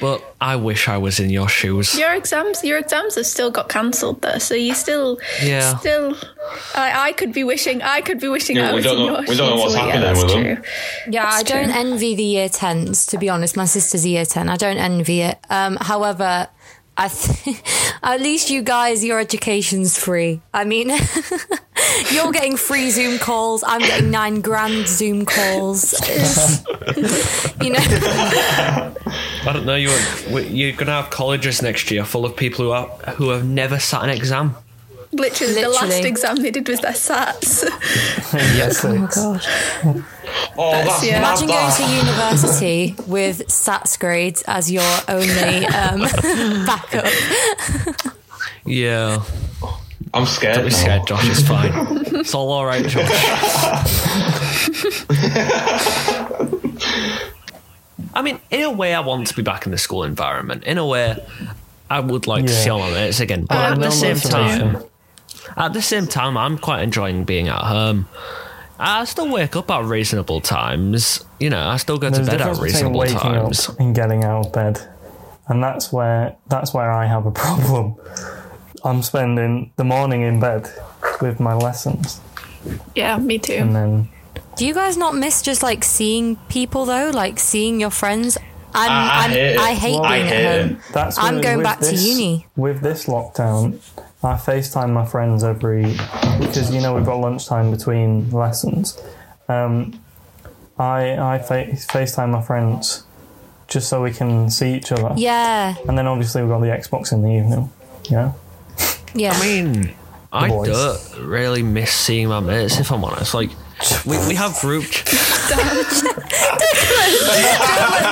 But 0.00 0.22
I 0.40 0.56
wish 0.56 0.88
I 0.88 0.98
was 0.98 1.18
in 1.20 1.30
your 1.30 1.48
shoes. 1.48 1.98
Your 1.98 2.14
exams, 2.14 2.62
your 2.64 2.78
exams 2.78 3.14
have 3.16 3.26
still 3.26 3.50
got 3.50 3.68
cancelled 3.68 4.22
though, 4.22 4.38
so 4.38 4.54
you 4.54 4.74
still, 4.74 5.18
Yeah. 5.42 5.76
still. 5.78 6.16
I, 6.74 7.08
I 7.08 7.12
could 7.12 7.32
be 7.32 7.42
wishing, 7.44 7.82
I 7.82 8.00
could 8.02 8.20
be 8.20 8.28
wishing 8.28 8.56
Yeah, 8.56 8.68
I 8.68 8.70
we 8.70 8.76
was 8.76 8.84
don't 8.84 8.98
in 8.98 9.06
know- 9.06 9.12
your 9.20 9.28
we 9.28 9.36
don't 9.36 9.50
know 9.50 9.56
what's 9.62 9.74
Well, 9.74 9.86
yeah, 9.86 9.92
happening 9.92 10.14
that's 10.14 10.22
with 10.24 10.32
them. 10.32 10.44
true. 10.56 11.12
Yeah, 11.12 11.24
I 11.26 11.30
That's 11.42 11.50
don't 11.50 11.64
true. 11.72 11.80
envy 11.92 12.14
the 12.14 12.22
year 12.22 12.48
10s, 12.48 13.08
to 13.10 13.18
be 13.18 13.28
honest. 13.28 13.56
My 13.56 13.64
sister's 13.64 14.04
a 14.04 14.08
year 14.08 14.24
10. 14.26 14.48
I 14.48 14.56
don't 14.56 14.76
envy 14.78 15.22
it. 15.22 15.38
Um, 15.50 15.76
however, 15.80 16.48
I 16.98 17.08
th- 17.08 17.60
at 18.02 18.20
least 18.20 18.48
you 18.50 18.62
guys, 18.62 19.04
your 19.04 19.18
education's 19.20 19.98
free. 19.98 20.40
I 20.54 20.64
mean, 20.64 20.88
you're 22.12 22.32
getting 22.32 22.56
free 22.56 22.90
Zoom 22.90 23.18
calls. 23.18 23.62
I'm 23.66 23.80
getting 23.80 24.10
nine 24.10 24.40
grand 24.40 24.86
Zoom 24.88 25.24
calls. 25.26 25.94
You 27.62 27.70
know, 27.72 28.85
I 29.46 29.52
don't 29.52 29.64
know. 29.66 29.76
You're 29.76 30.40
you're 30.40 30.72
gonna 30.72 30.92
have 30.92 31.10
colleges 31.10 31.62
next 31.62 31.90
year 31.90 32.04
full 32.04 32.24
of 32.24 32.36
people 32.36 32.64
who 32.64 32.70
are 32.72 32.86
who 33.16 33.30
have 33.30 33.44
never 33.46 33.78
sat 33.78 34.02
an 34.02 34.10
exam. 34.10 34.56
Literally, 35.12 35.54
the 35.54 35.68
last 35.68 36.04
exam 36.04 36.36
they 36.36 36.50
did 36.50 36.68
was 36.68 36.80
their 36.80 36.92
SATs. 36.92 37.62
yes, 38.34 38.84
it's- 38.84 39.14
gosh. 39.14 39.46
Oh, 40.58 40.72
that's 40.72 41.04
yeah. 41.06 41.18
Imagine 41.18 41.46
going 41.48 41.72
to 41.72 41.84
university 42.06 42.94
with 43.06 43.46
SATs 43.48 43.98
grades 43.98 44.42
as 44.46 44.70
your 44.70 44.82
only 45.08 45.64
um, 45.80 46.00
backup. 46.66 47.06
Yeah, 48.64 49.22
I'm 50.12 50.26
scared. 50.26 50.56
don't 50.56 50.64
be 50.64 50.70
now. 50.70 50.76
scared, 50.76 51.06
Josh. 51.06 51.28
It's 51.30 51.42
fine. 51.46 51.72
it's 52.16 52.34
all 52.34 52.50
all 52.50 52.66
right, 52.66 52.84
Josh. 52.86 53.08
I 58.16 58.22
mean, 58.22 58.40
in 58.50 58.62
a 58.62 58.70
way, 58.70 58.94
I 58.94 59.00
want 59.00 59.26
to 59.28 59.34
be 59.36 59.42
back 59.42 59.66
in 59.66 59.72
the 59.72 59.78
school 59.78 60.02
environment. 60.04 60.64
In 60.64 60.78
a 60.78 60.86
way, 60.86 61.16
I 61.90 62.00
would 62.00 62.26
like 62.26 62.46
to 62.46 62.52
see 62.52 62.70
all 62.70 62.78
my 62.80 62.90
mates 62.90 63.20
again. 63.20 63.44
But 63.44 63.56
Uh, 63.58 63.72
at 63.74 63.80
the 63.80 63.90
same 63.90 64.16
time, 64.16 64.82
at 65.56 65.72
the 65.74 65.82
same 65.82 66.06
time, 66.06 66.36
I'm 66.36 66.56
quite 66.58 66.82
enjoying 66.82 67.24
being 67.24 67.48
at 67.48 67.60
home. 67.62 68.08
I 68.78 69.04
still 69.04 69.28
wake 69.30 69.54
up 69.56 69.70
at 69.70 69.84
reasonable 69.84 70.40
times. 70.40 71.24
You 71.40 71.50
know, 71.50 71.62
I 71.74 71.76
still 71.76 71.98
go 71.98 72.08
to 72.08 72.14
There's 72.16 72.28
a 72.28 72.30
bed 72.30 72.40
at 72.40 72.48
difference 72.48 72.72
between 72.72 72.92
reasonable 72.94 73.00
waking 73.00 73.18
times. 73.18 73.68
up 73.68 73.80
and 73.80 73.94
getting 73.94 74.24
out 74.24 74.46
of 74.46 74.52
bed, 74.52 74.80
and 75.48 75.62
that's 75.62 75.92
where 75.92 76.36
that's 76.48 76.72
where 76.74 76.90
I 76.90 77.04
have 77.06 77.26
a 77.26 77.30
problem. 77.44 77.96
I'm 78.84 79.02
spending 79.02 79.72
the 79.76 79.84
morning 79.84 80.22
in 80.22 80.40
bed 80.40 80.68
with 81.20 81.38
my 81.40 81.54
lessons, 81.54 82.20
yeah, 82.94 83.18
me 83.18 83.38
too. 83.38 83.54
and 83.54 83.74
then 83.76 84.08
Do 84.56 84.66
you 84.66 84.72
guys 84.74 84.96
not 84.96 85.14
miss 85.14 85.42
just 85.42 85.62
like 85.62 85.84
seeing 85.84 86.36
people 86.48 86.86
though, 86.86 87.10
like 87.12 87.38
seeing 87.38 87.78
your 87.80 87.90
friends? 87.90 88.38
I'm, 88.74 88.90
I- 88.90 88.94
I 88.94 89.24
I'm, 89.24 89.30
hate. 89.30 89.56
I 89.58 89.74
hate 89.74 89.92
Well, 90.00 90.02
being 90.10 90.22
I 90.22 90.30
at 90.32 90.60
home. 90.68 90.80
that's 90.92 91.18
I'm 91.18 91.34
with- 91.36 91.42
going 91.44 91.56
with 91.58 91.64
back 91.64 91.80
to 91.80 91.94
uni. 91.94 92.46
With 92.56 92.80
this 92.80 93.06
lockdown, 93.06 93.78
I 94.22 94.34
FaceTime 94.34 94.90
my 94.92 95.04
friends 95.06 95.44
every 95.44 95.82
because 96.40 96.74
you 96.74 96.80
know 96.80 96.94
we've 96.94 97.04
got 97.04 97.20
lunchtime 97.20 97.70
between 97.70 98.30
lessons. 98.30 99.00
Um, 99.48 100.00
I 100.78 101.16
I 101.18 101.38
fa- 101.38 101.68
FaceTime 101.72 102.30
my 102.30 102.42
friends 102.42 103.04
just 103.68 103.88
so 103.88 104.02
we 104.02 104.12
can 104.12 104.48
see 104.50 104.74
each 104.74 104.90
other, 104.92 105.12
Yeah, 105.16 105.74
and 105.88 105.98
then 105.98 106.06
obviously 106.06 106.40
we've 106.42 106.50
got 106.50 106.60
the 106.60 106.68
Xbox 106.68 107.12
in 107.12 107.22
the 107.22 107.28
evening. 107.30 107.70
Yeah, 108.08 108.32
yeah. 109.14 109.32
I 109.34 109.40
mean, 109.42 109.94
I 110.32 110.48
don't 110.48 110.98
really 111.18 111.62
miss 111.62 111.90
seeing 111.92 112.28
my 112.28 112.40
mates, 112.40 112.78
if 112.78 112.92
I'm 112.92 113.04
honest. 113.04 113.34
Like, 113.34 113.50
we, 114.06 114.18
we 114.26 114.34
have 114.34 114.58
group. 114.60 114.84
ch- 114.90 115.04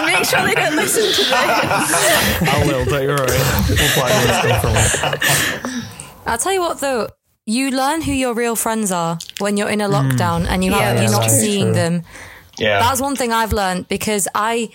Make 0.05 0.25
sure 0.25 0.43
they 0.43 0.55
don't 0.55 0.77
listen 0.77 1.03
to 1.03 1.23
this. 1.23 1.33
I 1.33 2.63
will, 2.67 2.85
don't 2.85 3.03
you 3.03 3.09
worry. 3.09 3.39
We'll 3.69 3.93
play 3.95 4.13
this 4.25 4.61
from 4.61 4.75
it. 4.77 5.81
I'll 6.27 6.39
tell 6.39 6.53
you 6.53 6.61
what 6.61 6.81
though, 6.81 7.09
you 7.47 7.71
learn 7.71 8.03
who 8.03 8.13
your 8.13 8.35
real 8.35 8.57
friends 8.57 8.91
are 8.91 9.19
when 9.39 9.57
you're 9.57 9.69
in 9.69 9.81
a 9.81 9.89
hmm. 9.89 9.95
lockdown 9.95 10.47
and 10.47 10.65
you 10.65 10.73
have, 10.73 10.81
Yeah, 10.81 10.93
you're 10.93 11.11
that's 11.11 11.13
not 11.13 11.29
true. 11.29 11.39
seeing 11.39 11.73
them. 11.73 12.03
Yeah. 12.59 12.79
That's 12.79 13.01
one 13.01 13.17
thing 13.17 13.33
I've 13.33 13.53
learned 13.53 13.89
because 13.89 14.29
I, 14.35 14.71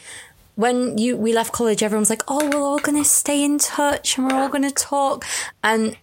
when 0.55 0.97
you 0.97 1.15
we 1.15 1.33
left 1.33 1.53
college, 1.53 1.81
everyone's 1.81 2.09
like, 2.09 2.23
"Oh, 2.27 2.49
we're 2.49 2.61
all 2.61 2.79
gonna 2.79 3.05
stay 3.05 3.43
in 3.43 3.57
touch 3.57 4.17
and 4.17 4.27
we're 4.27 4.37
all 4.37 4.49
gonna 4.49 4.69
talk," 4.71 5.25
and 5.63 5.95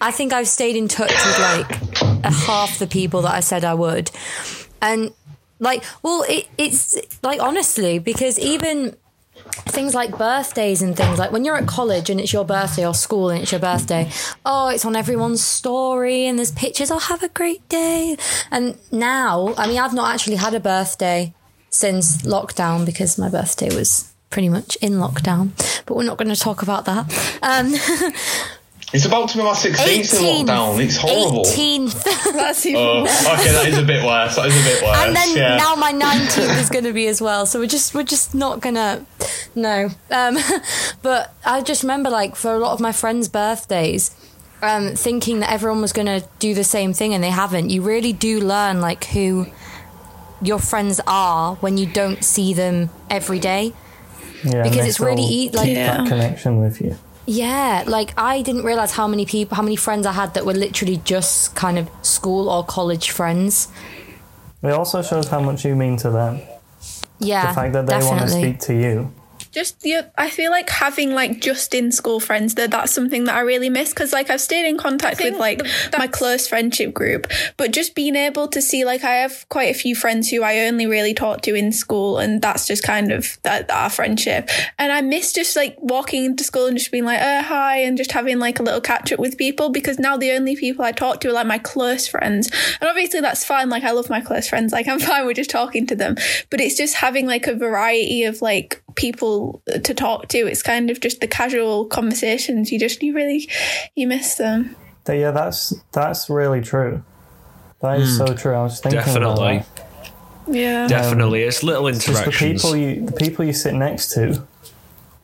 I 0.00 0.12
think 0.12 0.32
I've 0.32 0.46
stayed 0.46 0.76
in 0.76 0.86
touch 0.86 1.10
with 1.10 1.38
like 1.40 2.02
a 2.02 2.05
half 2.24 2.78
the 2.78 2.86
people 2.86 3.22
that 3.22 3.34
I 3.34 3.40
said 3.40 3.64
I 3.64 3.74
would, 3.74 4.10
and 4.80 5.12
like, 5.58 5.84
well, 6.02 6.24
it, 6.28 6.48
it's 6.58 6.96
like 7.22 7.40
honestly 7.40 7.98
because 7.98 8.38
even 8.38 8.96
things 9.68 9.94
like 9.94 10.16
birthdays 10.16 10.82
and 10.82 10.96
things 10.96 11.18
like 11.18 11.30
when 11.30 11.44
you're 11.44 11.56
at 11.56 11.66
college 11.66 12.10
and 12.10 12.20
it's 12.20 12.32
your 12.32 12.44
birthday 12.44 12.86
or 12.86 12.94
school 12.94 13.30
and 13.30 13.42
it's 13.42 13.52
your 13.52 13.60
birthday 13.60 14.10
oh 14.44 14.68
it's 14.68 14.84
on 14.84 14.96
everyone's 14.96 15.44
story 15.44 16.26
and 16.26 16.38
there's 16.38 16.52
pictures 16.52 16.90
i'll 16.90 16.98
have 16.98 17.22
a 17.22 17.28
great 17.28 17.66
day. 17.68 18.16
And 18.50 18.78
now 18.90 19.54
i 19.56 19.66
mean 19.66 19.78
i've 19.78 19.94
not 19.94 20.12
actually 20.12 20.36
had 20.36 20.54
a 20.54 20.60
birthday 20.60 21.34
since 21.70 22.22
lockdown 22.22 22.86
because 22.86 23.18
my 23.18 23.28
birthday 23.28 23.74
was 23.74 24.12
pretty 24.30 24.48
much 24.48 24.76
in 24.76 24.94
lockdown 24.94 25.50
but 25.84 25.96
we're 25.96 26.04
not 26.04 26.18
going 26.18 26.34
to 26.34 26.40
talk 26.40 26.62
about 26.62 26.84
that. 26.86 27.38
Um 27.42 27.74
It's 28.92 29.04
about 29.04 29.28
to 29.30 29.36
be 29.38 29.42
my 29.42 29.50
16th 29.50 29.66
in 29.66 30.00
18th 30.02 30.46
lockdown. 30.46 30.84
It's 30.84 30.96
horrible. 30.96 31.44
18th 31.44 32.04
That's 32.34 32.64
even 32.66 32.80
Oh, 32.80 33.00
okay, 33.02 33.52
that 33.52 33.66
is 33.68 33.78
a 33.78 33.82
bit 33.82 34.04
worse. 34.04 34.36
That 34.36 34.46
is 34.46 34.60
a 34.60 34.62
bit 34.70 34.82
worse. 34.82 34.96
and 34.98 35.16
then 35.16 35.36
yeah. 35.36 35.56
now 35.56 35.74
my 35.74 35.92
19th 35.92 36.60
is 36.60 36.70
going 36.70 36.84
to 36.84 36.92
be 36.92 37.08
as 37.08 37.20
well 37.20 37.46
so 37.46 37.58
we're 37.58 37.66
just 37.66 37.94
we're 37.94 38.04
just 38.04 38.34
not 38.34 38.60
gonna 38.60 39.04
no 39.56 39.88
um 40.12 40.36
but 41.02 41.34
i 41.44 41.60
just 41.62 41.82
remember 41.82 42.10
like 42.10 42.36
for 42.36 42.54
a 42.54 42.58
lot 42.58 42.72
of 42.72 42.80
my 42.80 42.92
friends 42.92 43.28
birthdays 43.28 44.14
um 44.62 44.94
thinking 44.94 45.40
that 45.40 45.50
everyone 45.50 45.80
was 45.82 45.92
going 45.92 46.06
to 46.06 46.26
do 46.38 46.54
the 46.54 46.64
same 46.64 46.92
thing 46.92 47.12
and 47.12 47.22
they 47.24 47.30
haven't 47.30 47.70
you 47.70 47.82
really 47.82 48.12
do 48.12 48.40
learn 48.40 48.80
like 48.80 49.04
who 49.06 49.46
your 50.42 50.58
friends 50.58 51.00
are 51.06 51.56
when 51.56 51.76
you 51.76 51.86
don't 51.86 52.22
see 52.24 52.54
them 52.54 52.88
every 53.10 53.38
day 53.40 53.72
Yeah, 54.44 54.62
because 54.62 54.86
it's 54.86 55.00
really 55.00 55.22
still 55.24 55.32
e- 55.32 55.50
like 55.50 55.68
Yeah. 55.70 55.96
that 55.98 56.08
connection 56.08 56.60
with 56.60 56.80
you. 56.80 56.96
Yeah, 57.26 57.84
like 57.86 58.14
I 58.16 58.42
didn't 58.42 58.64
realize 58.64 58.92
how 58.92 59.06
many 59.08 59.26
people, 59.26 59.56
how 59.56 59.62
many 59.62 59.76
friends 59.76 60.06
I 60.06 60.12
had 60.12 60.34
that 60.34 60.46
were 60.46 60.54
literally 60.54 60.98
just 61.04 61.54
kind 61.54 61.78
of 61.78 61.90
school 62.02 62.48
or 62.48 62.64
college 62.64 63.10
friends. 63.10 63.68
It 64.62 64.70
also 64.70 65.02
shows 65.02 65.28
how 65.28 65.40
much 65.40 65.64
you 65.64 65.76
mean 65.76 65.96
to 65.98 66.10
them. 66.10 66.40
Yeah, 67.18 67.48
The 67.48 67.54
fact 67.54 67.72
that 67.72 67.86
they 67.86 67.98
want 67.98 68.20
to 68.20 68.28
speak 68.28 68.60
to 68.60 68.74
you. 68.74 69.12
Just 69.56 69.80
the 69.80 70.06
I 70.18 70.28
feel 70.28 70.50
like 70.50 70.68
having 70.68 71.14
like 71.14 71.40
just 71.40 71.72
in 71.72 71.90
school 71.90 72.20
friends 72.20 72.56
that 72.56 72.70
that's 72.72 72.92
something 72.92 73.24
that 73.24 73.36
I 73.36 73.40
really 73.40 73.70
miss 73.70 73.88
because 73.88 74.12
like 74.12 74.28
I've 74.28 74.42
stayed 74.42 74.68
in 74.68 74.76
contact 74.76 75.18
with 75.18 75.38
like 75.38 75.62
my 75.96 76.06
close 76.06 76.46
friendship 76.46 76.92
group 76.92 77.26
but 77.56 77.70
just 77.70 77.94
being 77.94 78.16
able 78.16 78.48
to 78.48 78.60
see 78.60 78.84
like 78.84 79.02
I 79.02 79.14
have 79.14 79.48
quite 79.48 79.74
a 79.74 79.78
few 79.78 79.96
friends 79.96 80.28
who 80.28 80.42
I 80.42 80.66
only 80.66 80.86
really 80.86 81.14
talk 81.14 81.40
to 81.42 81.54
in 81.54 81.72
school 81.72 82.18
and 82.18 82.42
that's 82.42 82.66
just 82.66 82.82
kind 82.82 83.10
of 83.10 83.38
that 83.44 83.70
our 83.70 83.88
friendship. 83.88 84.50
And 84.78 84.92
I 84.92 85.00
miss 85.00 85.32
just 85.32 85.56
like 85.56 85.74
walking 85.78 86.26
into 86.26 86.44
school 86.44 86.66
and 86.66 86.76
just 86.76 86.92
being 86.92 87.06
like 87.06 87.22
uh 87.22 87.42
hi 87.42 87.78
and 87.78 87.96
just 87.96 88.12
having 88.12 88.38
like 88.38 88.60
a 88.60 88.62
little 88.62 88.82
catch 88.82 89.10
up 89.10 89.18
with 89.18 89.38
people 89.38 89.70
because 89.70 89.98
now 89.98 90.18
the 90.18 90.32
only 90.32 90.54
people 90.56 90.84
I 90.84 90.92
talk 90.92 91.22
to 91.22 91.30
are 91.30 91.32
like 91.32 91.46
my 91.46 91.58
close 91.58 92.06
friends. 92.06 92.50
And 92.82 92.90
obviously 92.90 93.22
that's 93.22 93.42
fine 93.42 93.70
like 93.70 93.84
I 93.84 93.92
love 93.92 94.10
my 94.10 94.20
close 94.20 94.50
friends 94.50 94.74
like 94.74 94.86
I'm 94.86 95.00
fine 95.10 95.24
with 95.24 95.36
just 95.36 95.48
talking 95.48 95.86
to 95.86 95.96
them. 95.96 96.16
But 96.50 96.60
it's 96.60 96.76
just 96.76 96.96
having 96.96 97.26
like 97.26 97.46
a 97.46 97.54
variety 97.54 98.24
of 98.24 98.42
like 98.42 98.82
people 98.96 99.62
to 99.66 99.94
talk 99.94 100.28
to. 100.28 100.38
It's 100.38 100.62
kind 100.62 100.90
of 100.90 101.00
just 101.00 101.20
the 101.20 101.28
casual 101.28 101.84
conversations. 101.86 102.72
You 102.72 102.78
just 102.78 103.02
you 103.02 103.14
really 103.14 103.48
you 103.94 104.06
miss 104.06 104.34
them. 104.34 104.74
Yeah, 105.08 105.30
that's 105.30 105.72
that's 105.92 106.28
really 106.28 106.60
true. 106.60 107.02
That 107.80 108.00
is 108.00 108.16
so 108.16 108.26
hmm. 108.26 108.34
true. 108.34 108.54
I 108.54 108.62
was 108.62 108.80
thinking 108.80 109.00
Definitely. 109.00 109.56
about 109.58 109.76
that. 109.76 109.86
Yeah. 110.48 110.82
Um, 110.84 110.88
Definitely. 110.88 111.42
It's 111.42 111.62
little 111.62 111.90
Just 111.90 112.24
the 112.24 112.30
people 112.30 112.76
you 112.76 113.06
the 113.06 113.12
people 113.12 113.44
you 113.44 113.52
sit 113.52 113.74
next 113.74 114.12
to, 114.12 114.42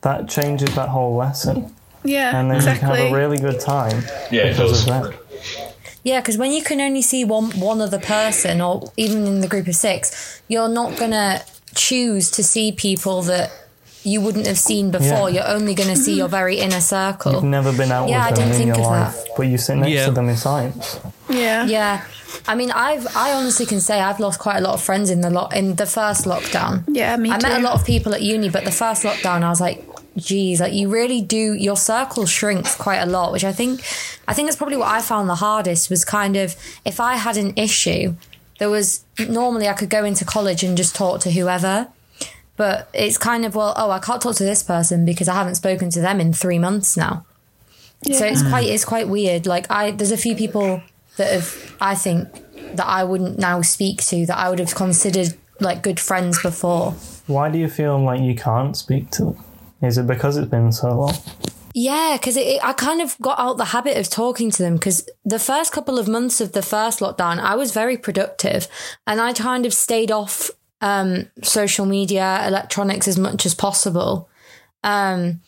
that 0.01 0.29
changes 0.29 0.73
that 0.75 0.89
whole 0.89 1.15
lesson, 1.15 1.73
Yeah. 2.03 2.39
and 2.39 2.51
then 2.51 2.59
you 2.59 2.79
can 2.79 2.97
have 2.97 3.11
a 3.11 3.13
really 3.13 3.37
good 3.37 3.59
time 3.59 4.03
Yeah, 4.31 4.43
it 4.43 4.51
because 4.51 4.71
does. 4.71 4.81
of 4.81 4.87
that. 4.87 5.19
Yeah, 6.03 6.19
because 6.19 6.37
when 6.37 6.51
you 6.51 6.61
can 6.61 6.81
only 6.81 7.01
see 7.01 7.23
one 7.23 7.51
one 7.51 7.81
other 7.81 7.99
person, 7.99 8.61
or 8.61 8.91
even 8.97 9.25
in 9.25 9.41
the 9.41 9.47
group 9.47 9.67
of 9.67 9.75
six, 9.75 10.41
you're 10.47 10.69
not 10.69 10.97
gonna 10.97 11.41
choose 11.75 12.29
to 12.31 12.43
see 12.43 12.71
people 12.71 13.21
that 13.23 13.51
you 14.03 14.21
wouldn't 14.21 14.47
have 14.47 14.59
seen 14.59 14.91
before. 14.91 15.29
Yeah. 15.29 15.47
You're 15.47 15.55
only 15.55 15.73
going 15.73 15.89
to 15.89 15.95
see 15.95 16.15
your 16.15 16.27
mm-hmm. 16.27 16.35
very 16.35 16.57
inner 16.59 16.81
circle. 16.81 17.33
You've 17.33 17.43
never 17.43 17.71
been 17.71 17.91
out 17.91 18.09
Yeah, 18.09 18.25
I 18.25 18.29
with 18.29 18.39
them 18.39 18.49
didn't 18.49 18.61
in 18.61 18.67
think 18.67 18.77
your 18.77 18.85
of 18.85 18.91
life, 18.91 19.15
that. 19.15 19.27
but 19.37 19.43
you 19.43 19.57
sit 19.57 19.75
next 19.75 19.91
Yeah. 19.91 20.05
to 20.07 20.11
them 20.11 20.29
in 20.29 20.37
science. 20.37 20.99
Yeah. 21.29 21.65
Yeah. 21.65 22.05
I 22.47 22.55
mean, 22.55 22.71
I've 22.71 23.05
I 23.15 23.33
honestly 23.33 23.65
can 23.65 23.79
say 23.79 24.01
I've 24.01 24.19
lost 24.19 24.39
quite 24.39 24.57
a 24.57 24.61
lot 24.61 24.73
of 24.73 24.81
friends 24.81 25.09
in 25.09 25.21
the 25.21 25.29
lo- 25.29 25.49
in 25.53 25.75
the 25.75 25.85
first 25.85 26.25
lockdown. 26.25 26.83
Yeah, 26.87 27.15
me 27.15 27.29
too. 27.29 27.35
I 27.35 27.41
met 27.41 27.59
a 27.59 27.63
lot 27.63 27.79
of 27.79 27.85
people 27.85 28.13
at 28.13 28.21
uni, 28.21 28.49
but 28.49 28.65
the 28.65 28.71
first 28.71 29.03
lockdown, 29.03 29.43
I 29.43 29.49
was 29.49 29.61
like, 29.61 29.85
geez, 30.17 30.59
like 30.59 30.73
you 30.73 30.89
really 30.89 31.21
do 31.21 31.53
your 31.53 31.77
circle 31.77 32.25
shrinks 32.25 32.75
quite 32.75 32.97
a 32.97 33.05
lot, 33.05 33.31
which 33.31 33.43
I 33.43 33.53
think 33.53 33.81
I 34.27 34.33
think 34.33 34.47
that's 34.47 34.57
probably 34.57 34.77
what 34.77 34.89
I 34.89 35.01
found 35.01 35.29
the 35.29 35.35
hardest 35.35 35.89
was 35.89 36.03
kind 36.03 36.35
of 36.35 36.55
if 36.85 36.99
I 36.99 37.15
had 37.15 37.37
an 37.37 37.53
issue, 37.55 38.15
there 38.57 38.69
was 38.69 39.03
normally 39.29 39.67
I 39.67 39.73
could 39.73 39.89
go 39.89 40.03
into 40.03 40.25
college 40.25 40.63
and 40.63 40.75
just 40.75 40.95
talk 40.95 41.21
to 41.21 41.31
whoever. 41.31 41.87
But 42.55 42.89
it's 42.93 43.17
kind 43.17 43.45
of 43.45 43.55
well, 43.55 43.73
oh, 43.77 43.91
I 43.91 43.99
can't 43.99 44.21
talk 44.21 44.35
to 44.35 44.43
this 44.43 44.61
person 44.61 45.05
because 45.05 45.27
I 45.27 45.33
haven't 45.33 45.55
spoken 45.55 45.89
to 45.91 46.01
them 46.01 46.19
in 46.21 46.33
three 46.33 46.59
months 46.59 46.95
now. 46.95 47.25
So 48.11 48.25
it's 48.25 48.43
quite 48.43 48.67
it's 48.67 48.85
quite 48.85 49.07
weird. 49.07 49.45
Like 49.45 49.71
I 49.71 49.91
there's 49.91 50.11
a 50.11 50.17
few 50.17 50.35
people 50.35 50.81
that 51.17 51.31
have 51.31 51.75
I 51.79 51.95
think 51.95 52.27
that 52.75 52.85
I 52.85 53.03
wouldn't 53.03 53.39
now 53.39 53.61
speak 53.61 54.03
to 54.05 54.25
that 54.25 54.37
I 54.37 54.49
would 54.49 54.59
have 54.59 54.75
considered 54.75 55.35
like 55.59 55.81
good 55.81 55.99
friends 55.99 56.41
before. 56.41 56.91
Why 57.27 57.49
do 57.49 57.57
you 57.57 57.69
feel 57.69 57.97
like 57.99 58.21
you 58.21 58.35
can't 58.35 58.75
speak 58.75 59.09
to 59.11 59.25
them? 59.25 59.43
Is 59.81 59.97
it 59.97 60.07
because 60.07 60.37
it's 60.37 60.49
been 60.49 60.71
so 60.71 60.93
long? 60.93 61.13
Yeah, 61.73 62.17
because 62.19 62.37
I 62.37 62.73
kind 62.73 63.01
of 63.01 63.17
got 63.19 63.39
out 63.39 63.57
the 63.57 63.65
habit 63.65 63.97
of 63.97 64.09
talking 64.09 64.51
to 64.51 64.61
them 64.61 64.75
because 64.75 65.09
the 65.25 65.39
first 65.39 65.71
couple 65.71 65.97
of 65.97 66.07
months 66.07 66.39
of 66.39 66.51
the 66.51 66.61
first 66.61 66.99
lockdown, 66.99 67.39
I 67.39 67.55
was 67.55 67.71
very 67.71 67.97
productive 67.97 68.67
and 69.07 69.19
I 69.19 69.33
kind 69.33 69.65
of 69.65 69.73
stayed 69.73 70.11
off 70.11 70.51
um, 70.83 71.31
social 71.41 71.85
media, 71.85 72.43
electronics 72.45 73.07
as 73.07 73.17
much 73.17 73.45
as 73.45 73.55
possible. 73.55 74.29
Um, 74.83 75.39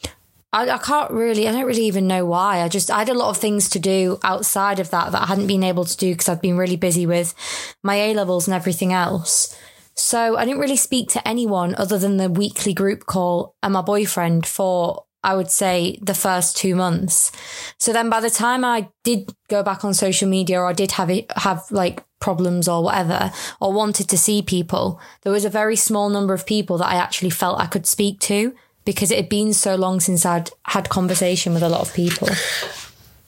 I, 0.53 0.69
I 0.69 0.77
can't 0.77 1.11
really, 1.11 1.45
I 1.45 1.51
don't 1.51 1.65
really 1.65 1.85
even 1.87 2.07
know 2.07 2.25
why. 2.25 2.61
I 2.61 2.69
just, 2.69 2.89
I 2.89 2.99
had 2.99 3.09
a 3.09 3.13
lot 3.13 3.31
of 3.31 3.37
things 3.37 3.69
to 3.71 3.79
do 3.79 4.17
outside 4.23 4.79
of 4.79 4.91
that 4.91 5.11
that 5.11 5.21
I 5.23 5.25
hadn't 5.25 5.47
been 5.47 5.65
able 5.65 5.83
to 5.83 5.97
do 5.97 6.13
because 6.13 6.29
I've 6.29 6.41
been 6.41 6.55
really 6.55 6.77
busy 6.77 7.05
with 7.05 7.35
my 7.83 7.95
A 7.95 8.13
levels 8.13 8.47
and 8.47 8.55
everything 8.55 8.93
else. 8.93 9.53
So 9.93 10.37
I 10.37 10.45
didn't 10.45 10.61
really 10.61 10.77
speak 10.77 11.09
to 11.09 11.27
anyone 11.27 11.75
other 11.75 11.97
than 11.97 12.15
the 12.15 12.29
weekly 12.29 12.73
group 12.73 13.05
call 13.05 13.55
and 13.61 13.73
my 13.73 13.81
boyfriend 13.81 14.45
for, 14.45 15.03
I 15.25 15.35
would 15.35 15.49
say, 15.49 15.97
the 16.01 16.13
first 16.13 16.55
two 16.55 16.75
months. 16.75 17.31
So 17.77 17.91
then 17.91 18.09
by 18.09 18.21
the 18.21 18.29
time 18.29 18.63
I 18.63 18.89
did 19.03 19.33
go 19.49 19.63
back 19.63 19.83
on 19.83 19.93
social 19.93 20.29
media 20.29 20.59
or 20.59 20.67
I 20.67 20.73
did 20.73 20.91
have 20.93 21.09
it, 21.09 21.31
have 21.35 21.63
like 21.71 22.03
problems 22.19 22.67
or 22.67 22.83
whatever, 22.83 23.31
or 23.59 23.73
wanted 23.73 24.07
to 24.09 24.17
see 24.17 24.41
people, 24.41 24.99
there 25.23 25.33
was 25.33 25.45
a 25.45 25.49
very 25.49 25.75
small 25.75 26.09
number 26.09 26.33
of 26.33 26.45
people 26.45 26.77
that 26.77 26.87
I 26.87 26.95
actually 26.95 27.31
felt 27.31 27.59
I 27.59 27.65
could 27.65 27.87
speak 27.87 28.19
to 28.21 28.53
because 28.85 29.11
it 29.11 29.17
had 29.17 29.29
been 29.29 29.51
so 29.53 29.75
long 29.75 29.99
since 29.99 30.25
I'd 30.25 30.51
had 30.63 30.89
conversation 30.89 31.53
with 31.53 31.63
a 31.63 31.69
lot 31.69 31.81
of 31.81 31.93
people. 31.93 32.29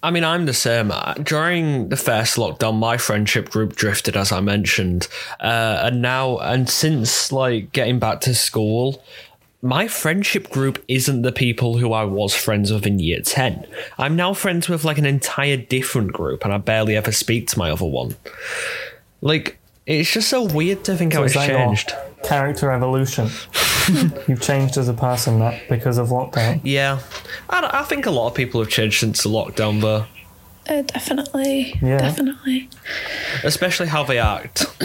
I 0.03 0.11
mean, 0.11 0.23
I'm 0.23 0.45
the 0.45 0.53
same. 0.53 0.91
Uh, 0.91 1.15
During 1.15 1.89
the 1.89 1.97
first 1.97 2.37
lockdown, 2.37 2.77
my 2.77 2.97
friendship 2.97 3.49
group 3.49 3.75
drifted, 3.75 4.15
as 4.15 4.31
I 4.31 4.41
mentioned, 4.41 5.07
uh, 5.39 5.81
and 5.85 6.01
now 6.01 6.37
and 6.37 6.69
since 6.69 7.31
like 7.31 7.71
getting 7.71 7.97
back 7.97 8.21
to 8.21 8.35
school, 8.35 9.03
my 9.61 9.87
friendship 9.87 10.49
group 10.49 10.83
isn't 10.87 11.23
the 11.23 11.31
people 11.31 11.77
who 11.77 11.91
I 11.93 12.03
was 12.03 12.35
friends 12.35 12.71
with 12.71 12.85
in 12.85 12.99
year 12.99 13.21
ten. 13.21 13.65
I'm 13.97 14.15
now 14.15 14.33
friends 14.33 14.69
with 14.69 14.83
like 14.83 14.97
an 14.97 15.05
entire 15.05 15.57
different 15.57 16.13
group, 16.13 16.43
and 16.45 16.53
I 16.53 16.57
barely 16.57 16.95
ever 16.95 17.11
speak 17.11 17.47
to 17.49 17.59
my 17.59 17.71
other 17.71 17.85
one. 17.85 18.15
Like, 19.21 19.57
it's 19.85 20.11
just 20.11 20.27
so 20.29 20.43
weird 20.43 20.83
to 20.85 20.95
think 20.95 21.13
how 21.13 21.23
Is 21.23 21.35
it's 21.35 21.45
that 21.45 21.49
your 21.49 21.59
changed. 21.59 21.93
character 22.23 22.71
evolution. 22.71 23.29
You've 24.27 24.41
changed 24.41 24.77
as 24.77 24.89
a 24.89 24.93
person 24.93 25.39
that 25.39 25.67
because 25.69 25.97
of 25.97 26.09
lockdown. 26.09 26.59
Yeah, 26.63 26.99
I, 27.49 27.69
I 27.81 27.83
think 27.83 28.05
a 28.05 28.11
lot 28.11 28.27
of 28.27 28.35
people 28.35 28.61
have 28.61 28.69
changed 28.69 28.99
since 28.99 29.23
the 29.23 29.29
lockdown, 29.29 29.81
though. 29.81 30.05
Uh, 30.69 30.81
definitely. 30.81 31.73
Yeah. 31.81 31.97
Definitely. 31.99 32.69
Especially 33.45 33.87
how 33.87 34.03
they 34.03 34.19
act. 34.19 34.65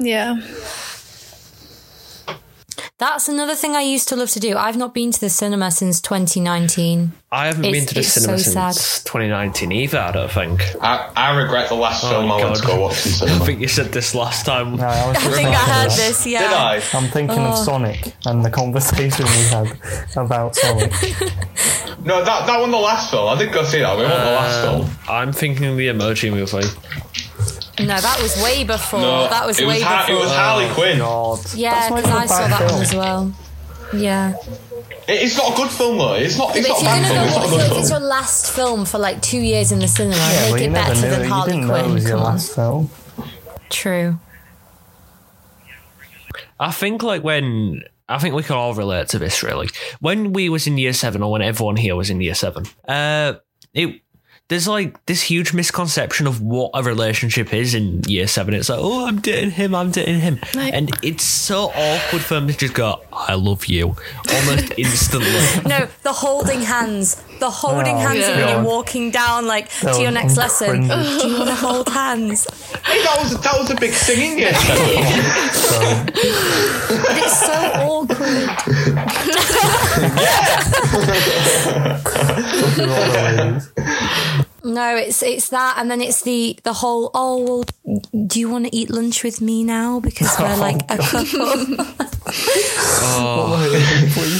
Yeah. 0.00 0.40
That's 2.98 3.28
another 3.28 3.54
thing 3.54 3.76
I 3.76 3.82
used 3.82 4.08
to 4.08 4.16
love 4.16 4.30
to 4.30 4.40
do. 4.40 4.56
I've 4.56 4.76
not 4.76 4.92
been 4.92 5.12
to 5.12 5.20
the 5.20 5.30
cinema 5.30 5.70
since 5.70 6.00
2019. 6.00 7.12
I 7.30 7.46
haven't 7.46 7.64
It's- 7.64 7.72
been 7.80 7.86
to 7.86 7.94
the 7.94 8.02
cinema 8.02 8.38
so 8.38 8.50
sad. 8.50 8.74
since 8.74 9.04
2019 9.04 9.70
either. 9.70 9.98
I 10.00 10.10
don't 10.10 10.28
think. 10.30 10.62
I, 10.82 11.08
I 11.14 11.36
regret 11.36 11.68
the 11.68 11.76
last 11.76 12.00
film 12.02 12.30
I 12.32 12.42
went 12.42 12.56
to 12.56 12.66
go 12.66 12.80
watch 12.80 13.06
in 13.22 13.28
I 13.28 13.38
think 13.38 13.60
you 13.60 13.68
said 13.68 13.92
this 13.92 14.16
last 14.16 14.44
time. 14.46 14.74
No, 14.74 14.84
I, 14.84 15.06
was 15.06 15.16
I 15.16 15.20
think 15.20 15.30
I 15.30 15.34
thinking 15.36 15.52
heard 15.54 15.90
that. 15.90 15.96
this, 15.96 16.26
yeah. 16.26 16.40
Did 16.40 16.52
I? 16.52 16.74
I'm 16.98 17.08
thinking 17.08 17.38
Oh. 17.38 17.52
of 17.52 17.58
Sonic 17.58 18.14
and 18.26 18.44
the 18.44 18.50
conversation 18.50 19.26
we 19.26 19.42
had 19.44 19.78
about 20.16 20.56
Sonic. 20.56 20.92
No, 22.04 22.24
that 22.24 22.46
that 22.46 22.60
one 22.60 22.70
the 22.70 22.76
last 22.78 23.10
film. 23.10 23.28
I 23.28 23.36
did 23.36 23.52
go 23.52 23.64
see 23.64 23.80
that. 23.80 23.96
We 23.96 24.02
went 24.04 24.14
the 24.14 24.20
last 24.30 24.64
Uh, 24.64 24.78
film. 24.78 24.90
I'm 25.08 25.32
thinking 25.32 25.76
the 25.76 25.88
emoji 25.88 26.30
movie. 26.30 26.68
No, 27.80 28.00
that 28.00 28.18
was 28.20 28.42
way 28.42 28.64
before. 28.64 29.00
No, 29.00 29.28
that 29.28 29.46
was 29.46 29.58
it 29.58 29.66
way 29.66 29.74
was 29.74 29.82
Ha- 29.82 30.06
before. 30.06 30.16
it 30.16 30.18
was 30.24 30.30
Harley 30.32 30.68
Quinn. 30.74 30.98
God. 30.98 31.38
yeah, 31.54 31.88
because 31.88 32.04
even 32.04 32.10
a 32.16 32.16
I 32.18 32.26
saw 32.26 32.48
that 32.48 32.58
film. 32.58 32.72
one 32.72 32.82
as 32.82 32.94
well. 32.94 33.32
Yeah. 33.94 34.34
It- 35.06 35.22
It's 35.22 35.36
not 35.38 35.52
a 35.52 35.56
good 35.56 35.70
film 35.70 35.98
though. 35.98 36.14
It's 36.14 36.36
not. 36.36 36.54
It's 36.56 36.66
But 36.68 36.76
if 36.76 36.82
not 36.82 36.82
a 36.82 36.82
you're 36.82 36.90
bad 36.90 37.02
gonna 37.02 37.08
film. 37.08 37.18
go, 37.18 37.24
It's 37.24 37.34
not 37.34 37.42
a 37.42 37.44
if, 37.44 37.50
good 37.68 37.76
if 37.76 37.78
it's 37.82 37.90
your 37.90 38.00
last 38.00 38.50
film 38.52 38.84
for 38.84 38.98
like 38.98 39.22
two 39.22 39.38
years 39.40 39.72
in 39.72 39.78
the 39.78 39.88
cinema, 39.88 40.16
Yeah, 40.16 40.40
make 40.42 40.52
well, 40.52 40.62
it 40.62 40.72
better 40.72 40.94
than 41.00 41.20
it. 41.20 41.24
You 41.24 41.32
Harley 41.32 41.52
didn't 41.52 41.66
know 41.68 41.74
it 41.74 41.80
Quinn. 41.82 41.94
was 41.94 42.02
your 42.04 42.12
Come 42.18 42.26
on. 42.26 42.32
last 42.32 42.54
film. 42.54 42.90
True. 43.70 44.18
I 46.60 46.72
think 46.72 47.02
like 47.02 47.22
when 47.22 47.82
I 48.08 48.18
think 48.18 48.34
we 48.34 48.42
can 48.42 48.56
all 48.56 48.74
relate 48.74 49.08
to 49.08 49.18
this 49.18 49.42
really. 49.42 49.68
When 50.00 50.32
we 50.32 50.48
was 50.48 50.66
in 50.66 50.78
year 50.78 50.92
seven, 50.92 51.22
or 51.22 51.30
when 51.30 51.42
everyone 51.42 51.76
here 51.76 51.94
was 51.94 52.10
in 52.10 52.20
year 52.20 52.34
seven, 52.34 52.64
uh, 52.86 53.34
it 53.74 54.00
there's 54.48 54.66
like 54.66 55.04
this 55.06 55.20
huge 55.22 55.52
misconception 55.52 56.26
of 56.26 56.40
what 56.40 56.70
a 56.72 56.82
relationship 56.82 57.52
is 57.52 57.74
in 57.74 58.02
year 58.04 58.26
seven. 58.26 58.54
It's 58.54 58.70
like, 58.70 58.78
oh, 58.80 59.06
I'm 59.06 59.20
dating 59.20 59.50
him, 59.50 59.74
I'm 59.74 59.90
dating 59.90 60.20
him, 60.20 60.38
Like- 60.54 60.72
and 60.72 60.90
it's 61.02 61.22
so 61.24 61.70
awkward 61.74 62.22
for 62.22 62.34
them 62.34 62.46
to 62.48 62.56
just 62.56 62.72
go, 62.72 63.02
I 63.12 63.34
love 63.34 63.66
you, 63.66 63.94
almost 64.32 64.72
instantly. 64.78 65.68
No, 65.68 65.86
the 66.02 66.12
holding 66.14 66.62
hands. 66.62 67.22
The 67.40 67.50
holding 67.50 67.94
Oh, 67.94 67.98
hands 67.98 68.24
and 68.24 68.40
when 68.40 68.48
you're 68.48 68.62
walking 68.64 69.10
down 69.12 69.46
like 69.46 69.70
That 69.80 69.92
to 69.94 70.00
your 70.00 70.10
was 70.10 70.14
next 70.14 70.36
lesson. 70.38 70.80
Do 70.80 70.86
you 71.28 71.38
want 71.38 71.48
to 71.50 71.54
hold 71.54 71.88
hands? 71.90 72.46
Hey, 72.88 73.02
that 73.02 73.18
was 73.22 73.38
that 73.42 73.58
was 73.58 73.70
a 73.70 73.74
big 73.76 73.90
thing 73.90 74.32
in 74.32 74.38
year 74.38 74.54
seven. 74.54 76.08
It's 76.14 77.40
so 77.40 77.52
awkward. 77.52 78.18
with 81.38 82.80
all 82.80 83.12
the 83.12 83.22
ladies. 83.24 83.72
No, 84.68 84.96
it's 84.96 85.22
it's 85.22 85.48
that, 85.48 85.76
and 85.78 85.90
then 85.90 86.02
it's 86.02 86.22
the 86.22 86.58
the 86.62 86.74
whole. 86.74 87.10
Oh 87.14 87.42
well, 87.42 87.64
do 88.26 88.38
you 88.38 88.50
want 88.50 88.66
to 88.66 88.76
eat 88.76 88.90
lunch 88.90 89.24
with 89.24 89.40
me 89.40 89.64
now 89.64 89.98
because 89.98 90.38
we're 90.38 90.56
like 90.56 90.82
a 90.90 90.98
oh, 91.00 91.86
couple? 91.96 92.08
Please. 92.28 92.74
Oh. 93.00 93.54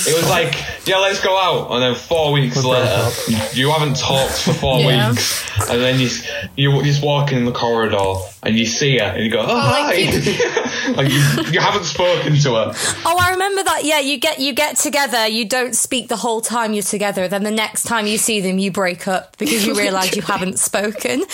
It 0.06 0.14
was 0.14 0.28
like, 0.28 0.54
yeah, 0.86 0.98
let's 0.98 1.20
go 1.20 1.36
out, 1.36 1.70
and 1.72 1.82
then 1.82 1.94
four 1.94 2.32
weeks 2.32 2.56
We're 2.56 2.74
later, 2.80 3.10
you 3.54 3.70
haven't 3.70 3.96
talked 3.96 4.32
for 4.42 4.52
four 4.52 4.80
Yeah. 4.80 5.10
weeks, 5.10 5.44
and 5.70 5.80
then 5.80 5.98
you 6.00 6.08
you 6.56 6.82
just 6.84 7.02
walking 7.02 7.38
in 7.38 7.44
the 7.44 7.52
corridor, 7.52 8.14
and 8.42 8.58
you 8.58 8.66
see 8.66 8.98
her, 8.98 9.04
and 9.04 9.24
you 9.24 9.30
go, 9.30 9.40
oh, 9.40 9.60
hi, 9.60 9.92
like 10.96 11.08
you, 11.10 11.52
you 11.52 11.60
haven't 11.60 11.84
spoken 11.84 12.36
to 12.36 12.50
her. 12.54 12.72
Oh, 13.04 13.16
I 13.20 13.30
remember 13.32 13.62
that. 13.64 13.84
Yeah, 13.84 14.00
you 14.00 14.18
get 14.18 14.38
you 14.38 14.52
get 14.52 14.76
together. 14.76 15.26
You 15.26 15.46
don't 15.48 15.74
speak 15.74 16.08
the 16.08 16.16
whole 16.16 16.40
time 16.40 16.72
you're 16.74 16.82
together. 16.82 17.28
Then 17.28 17.42
the 17.42 17.50
next 17.50 17.84
time 17.84 18.06
you 18.06 18.18
see 18.18 18.40
them, 18.40 18.58
you 18.58 18.70
break 18.70 19.06
up 19.08 19.36
because 19.38 19.66
you 19.66 19.74
realise 19.78 20.14
you 20.16 20.22
haven't 20.22 20.58
spoken. 20.58 21.24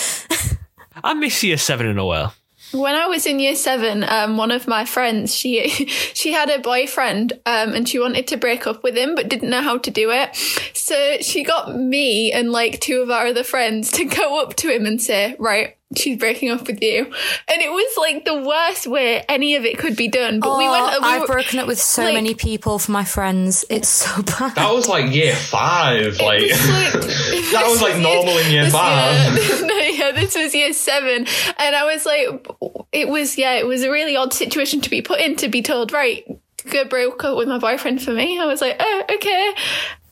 I 1.03 1.13
miss 1.13 1.43
year 1.43 1.57
seven 1.57 1.87
in 1.87 1.97
a 1.97 2.05
way. 2.05 2.25
When 2.71 2.95
I 2.95 3.07
was 3.07 3.25
in 3.25 3.39
year 3.39 3.55
seven, 3.55 4.03
um, 4.03 4.37
one 4.37 4.51
of 4.51 4.67
my 4.67 4.85
friends, 4.85 5.35
she 5.35 5.69
she 6.13 6.31
had 6.31 6.49
a 6.49 6.59
boyfriend, 6.59 7.33
um, 7.45 7.73
and 7.73 7.87
she 7.87 7.99
wanted 7.99 8.27
to 8.27 8.37
break 8.37 8.67
up 8.67 8.83
with 8.83 8.95
him, 8.95 9.15
but 9.15 9.29
didn't 9.29 9.49
know 9.49 9.61
how 9.61 9.77
to 9.77 9.91
do 9.91 10.11
it. 10.11 10.35
So 10.73 11.17
she 11.21 11.43
got 11.43 11.75
me 11.75 12.31
and 12.31 12.51
like 12.51 12.79
two 12.79 13.01
of 13.01 13.09
our 13.09 13.27
other 13.27 13.43
friends 13.43 13.91
to 13.93 14.05
go 14.21 14.41
up 14.41 14.55
to 14.57 14.69
him 14.69 14.85
and 14.85 15.01
say, 15.01 15.35
"Right, 15.39 15.77
she's 15.95 16.17
breaking 16.17 16.49
up 16.51 16.65
with 16.67 16.81
you," 16.81 17.05
and 17.05 17.61
it 17.61 17.69
was 17.71 17.97
like 17.97 18.25
the 18.25 18.35
worst 18.41 18.87
way 18.87 19.23
any 19.29 19.55
of 19.55 19.65
it 19.65 19.77
could 19.77 19.95
be 19.95 20.07
done. 20.07 20.39
But 20.39 20.57
we 20.57 20.65
Oh, 20.65 20.71
went. 20.71 21.01
We 21.01 21.07
I've 21.07 21.21
were- 21.21 21.27
broken 21.27 21.59
up 21.59 21.67
with 21.67 21.79
so 21.79 22.03
like- 22.03 22.13
many 22.13 22.33
people 22.33 22.79
for 22.79 22.91
my 22.91 23.03
friends. 23.03 23.63
It's 23.69 23.87
so 23.89 24.21
bad. 24.39 24.55
That 24.55 24.73
was 24.73 24.87
like 24.87 25.13
year 25.13 25.35
five, 25.35 26.19
like 26.19 26.41
It's 26.43 26.69
like- 26.69 26.93
that 27.51 27.65
was 27.67 27.81
like 27.81 27.97
normal 27.97 28.37
in 28.37 28.51
year 28.51 28.63
this 28.65 28.73
five. 28.73 29.37
year- 29.37 29.67
no, 29.67 29.77
yeah, 29.77 30.11
this 30.11 30.35
was 30.35 30.53
year 30.55 30.73
seven, 30.73 31.27
and 31.59 31.75
I 31.75 31.83
was 31.85 32.05
like, 32.05 32.47
it 32.91 33.07
was 33.07 33.37
yeah, 33.37 33.53
it 33.53 33.67
was 33.67 33.83
a 33.83 33.91
really 33.91 34.15
odd 34.15 34.33
situation 34.33 34.81
to 34.81 34.89
be 34.89 35.01
put 35.01 35.19
in 35.19 35.35
to 35.37 35.47
be 35.49 35.61
told 35.61 35.91
right. 35.91 36.25
Go 36.71 36.83
broke 36.83 37.23
up 37.23 37.37
with 37.37 37.47
my 37.47 37.59
boyfriend 37.59 38.01
for 38.01 38.09
me. 38.11 38.39
I 38.39 38.45
was 38.45 38.59
like, 38.59 38.75
oh, 38.79 39.03
okay. 39.13 39.53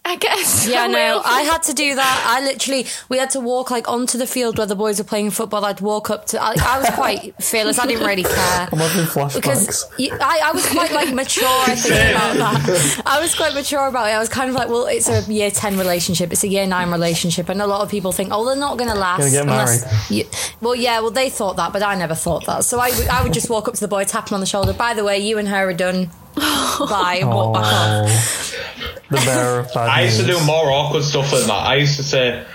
I 0.05 0.17
guess. 0.17 0.67
Yeah, 0.67 0.85
no. 0.87 1.21
I 1.23 1.41
had 1.43 1.63
to 1.63 1.73
do 1.73 1.95
that. 1.95 2.23
I 2.27 2.43
literally, 2.43 2.85
we 3.07 3.17
had 3.17 3.29
to 3.31 3.39
walk 3.39 3.71
like 3.71 3.87
onto 3.87 4.17
the 4.17 4.27
field 4.27 4.57
where 4.57 4.67
the 4.67 4.75
boys 4.75 4.97
were 4.99 5.05
playing 5.05 5.31
football. 5.31 5.63
I'd 5.63 5.79
walk 5.79 6.09
up 6.09 6.25
to, 6.27 6.41
I, 6.43 6.55
I 6.61 6.79
was 6.79 6.89
quite 6.89 7.33
fearless. 7.41 7.79
I 7.79 7.87
didn't 7.87 8.05
really 8.05 8.23
care. 8.23 8.67
I'm 8.71 8.77
having 8.79 9.05
flashbacks. 9.05 9.35
Because 9.35 9.85
you- 9.97 10.11
I, 10.19 10.41
I 10.45 10.51
was 10.51 10.67
quite 10.69 10.91
like 10.91 11.13
mature, 11.13 11.47
I 11.47 11.75
think, 11.75 11.95
about 12.15 12.35
that. 12.35 13.01
I 13.05 13.21
was 13.21 13.33
quite 13.33 13.53
mature 13.53 13.87
about 13.87 14.07
it. 14.09 14.11
I 14.11 14.19
was 14.19 14.27
kind 14.29 14.49
of 14.49 14.55
like, 14.55 14.67
well, 14.67 14.87
it's 14.87 15.07
a 15.07 15.21
year 15.31 15.49
10 15.49 15.77
relationship, 15.77 16.31
it's 16.33 16.43
a 16.43 16.49
year 16.49 16.67
9 16.67 16.91
relationship. 16.91 17.47
And 17.47 17.61
a 17.61 17.67
lot 17.67 17.81
of 17.81 17.89
people 17.89 18.11
think, 18.11 18.29
oh, 18.33 18.45
they're 18.45 18.57
not 18.57 18.77
going 18.77 18.89
to 18.89 18.95
last. 18.97 19.19
Gonna 19.19 19.31
get 19.31 19.43
unless 19.43 20.11
You, 20.11 20.25
well, 20.59 20.75
yeah, 20.75 20.99
well, 20.99 21.11
they 21.11 21.29
thought 21.29 21.55
that, 21.55 21.71
but 21.71 21.81
I 21.81 21.95
never 21.95 22.13
thought 22.15 22.45
that. 22.47 22.65
So 22.65 22.77
I, 22.79 22.89
would- 22.89 23.07
I 23.07 23.23
would 23.23 23.31
just 23.33 23.49
walk 23.49 23.69
up 23.69 23.75
to 23.75 23.79
the 23.79 23.87
boy, 23.87 24.03
tap 24.03 24.29
him 24.29 24.35
on 24.35 24.41
the 24.41 24.45
shoulder. 24.47 24.73
By 24.73 24.93
the 24.93 25.05
way, 25.05 25.19
you 25.19 25.37
and 25.37 25.47
her 25.47 25.69
are 25.69 25.73
done. 25.73 26.09
Bye. 26.35 27.19
and 27.21 27.29
Walk. 27.29 27.57
Oh, 27.59 28.05
the 29.09 29.17
bearer 29.17 29.59
of 29.59 29.73
bad 29.73 29.89
I 29.89 30.01
used 30.03 30.19
to 30.19 30.25
news. 30.27 30.39
do 30.39 30.45
more 30.45 30.71
awkward 30.71 31.03
stuff 31.03 31.29
than 31.31 31.47
that. 31.47 31.53
I 31.53 31.75
used 31.75 31.97
to 31.97 32.03
say, 32.03 32.45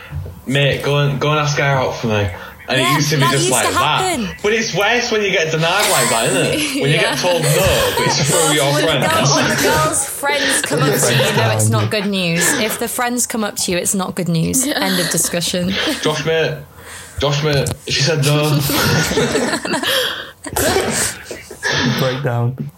mate, 0.46 0.82
go 0.82 0.98
and 0.98 1.20
go 1.20 1.30
and 1.30 1.38
ask 1.40 1.56
her 1.58 1.62
out 1.64 1.94
for 1.96 2.08
me. 2.08 2.28
And 2.70 2.78
Yeah, 2.82 2.92
it 2.92 2.96
used 2.96 3.10
to 3.10 3.16
be 3.16 3.20
that 3.20 3.30
just 3.32 3.44
used 3.44 3.52
like 3.52 3.66
to 3.68 3.72
happen. 3.78 4.22
that. 4.24 4.42
But 4.42 4.52
it's 4.52 4.74
worse 4.74 5.10
when 5.10 5.22
you 5.22 5.30
get 5.30 5.50
denied 5.50 5.88
like 5.90 6.10
that, 6.10 6.24
isn't 6.28 6.46
it? 6.60 6.80
When 6.82 6.90
you 6.90 6.98
get 6.98 7.16
told 7.18 7.40
no, 7.42 7.94
but 7.96 8.06
it's 8.06 8.28
through 8.28 8.52
your 8.54 8.66
When 8.74 9.00
the, 9.00 9.08
friend. 9.08 9.28
when 9.34 9.62
girl's 9.62 10.04
friends 10.20 10.62
come 10.62 10.80
up 10.82 11.00
to 11.00 11.14
you, 11.14 11.24
you 11.24 11.36
know 11.36 11.50
it's 11.56 11.70
not 11.70 11.90
good 11.90 12.06
news. 12.06 12.42
If 12.60 12.78
the 12.78 12.88
friends 12.88 13.26
come 13.26 13.42
up 13.42 13.56
to 13.56 13.72
you, 13.72 13.78
it's 13.78 13.94
not 13.94 14.16
good 14.16 14.28
news. 14.28 14.66
End 14.66 15.00
of 15.00 15.08
discussion. 15.10 15.70
Josh, 16.02 16.26
mate. 16.26 16.58
Josh, 17.20 17.42
mate. 17.42 17.68
She 17.88 18.02
said 18.02 18.22
no. 18.24 18.50
breakdown. 21.98 22.70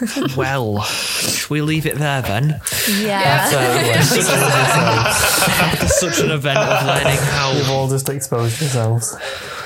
Well, 0.36 0.80
should 0.82 1.50
we 1.50 1.60
leave 1.60 1.86
it 1.86 1.96
there 1.96 2.22
then? 2.22 2.60
Yeah. 2.88 3.48
After 3.50 4.02
such 5.88 6.20
an 6.20 6.30
event 6.30 6.58
of 6.58 6.86
learning 6.86 7.18
how 7.18 7.52
You've 7.52 7.70
all 7.70 7.88
just 7.88 8.08
exposed 8.08 8.60
yourselves. 8.60 9.16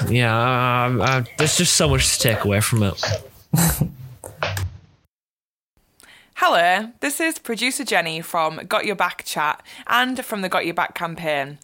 Yeah, 0.09 0.85
um, 0.87 1.01
uh, 1.01 1.23
there's 1.39 1.57
just 1.57 1.75
so 1.75 1.89
much 1.89 2.17
to 2.17 2.23
take 2.23 2.45
away 2.45 2.61
from 2.61 2.83
it. 2.83 3.03
Hello, 6.35 6.93
this 7.01 7.19
is 7.19 7.39
producer 7.39 7.83
Jenny 7.85 8.21
from 8.21 8.61
Got 8.69 8.85
Your 8.85 8.95
Back 8.95 9.25
Chat 9.25 9.63
and 9.87 10.23
from 10.25 10.43
the 10.43 10.51
Got 10.51 10.67
Your 10.67 10.75
Back 10.75 10.95
campaign. 10.95 11.59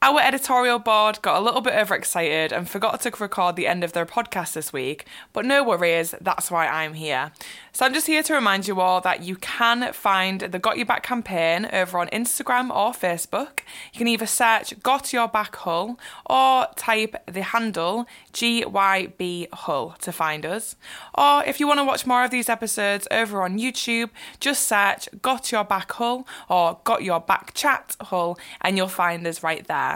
Our 0.00 0.20
editorial 0.20 0.78
board 0.78 1.20
got 1.22 1.36
a 1.36 1.44
little 1.44 1.60
bit 1.60 1.74
overexcited 1.74 2.52
and 2.52 2.70
forgot 2.70 3.00
to 3.00 3.10
record 3.18 3.56
the 3.56 3.66
end 3.66 3.82
of 3.82 3.94
their 3.94 4.06
podcast 4.06 4.52
this 4.52 4.72
week, 4.72 5.04
but 5.32 5.44
no 5.44 5.64
worries, 5.64 6.14
that's 6.20 6.52
why 6.52 6.68
I'm 6.68 6.94
here. 6.94 7.32
So 7.72 7.84
I'm 7.84 7.94
just 7.94 8.06
here 8.06 8.22
to 8.22 8.34
remind 8.34 8.68
you 8.68 8.80
all 8.80 9.00
that 9.00 9.22
you 9.22 9.34
can 9.36 9.92
find 9.92 10.40
the 10.40 10.58
Got 10.60 10.76
Your 10.76 10.86
Back 10.86 11.02
campaign 11.02 11.68
over 11.72 11.98
on 11.98 12.06
Instagram 12.08 12.70
or 12.70 12.92
Facebook. 12.92 13.60
You 13.92 13.98
can 13.98 14.06
either 14.06 14.26
search 14.26 14.80
Got 14.84 15.12
Your 15.12 15.26
Back 15.26 15.56
Hull 15.56 15.98
or 16.26 16.68
type 16.76 17.16
the 17.26 17.42
handle 17.42 18.06
GYB 18.32 19.52
Hull 19.52 19.96
to 20.00 20.12
find 20.12 20.46
us. 20.46 20.76
Or 21.16 21.42
if 21.44 21.58
you 21.58 21.66
want 21.66 21.78
to 21.78 21.84
watch 21.84 22.06
more 22.06 22.24
of 22.24 22.30
these 22.30 22.48
episodes 22.48 23.08
over 23.10 23.42
on 23.42 23.58
YouTube, 23.58 24.10
just 24.38 24.66
search 24.68 25.08
Got 25.22 25.50
Your 25.50 25.64
Back 25.64 25.90
Hull 25.92 26.26
or 26.48 26.78
Got 26.84 27.02
Your 27.02 27.20
Back 27.20 27.52
Chat 27.54 27.96
Hull 28.00 28.38
and 28.60 28.76
you'll 28.76 28.86
find 28.86 29.26
us 29.26 29.42
right 29.42 29.66
there. 29.66 29.87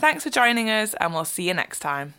Thanks 0.00 0.24
for 0.24 0.30
joining 0.30 0.70
us 0.70 0.94
and 0.94 1.12
we'll 1.12 1.26
see 1.26 1.46
you 1.46 1.54
next 1.54 1.80
time. 1.80 2.14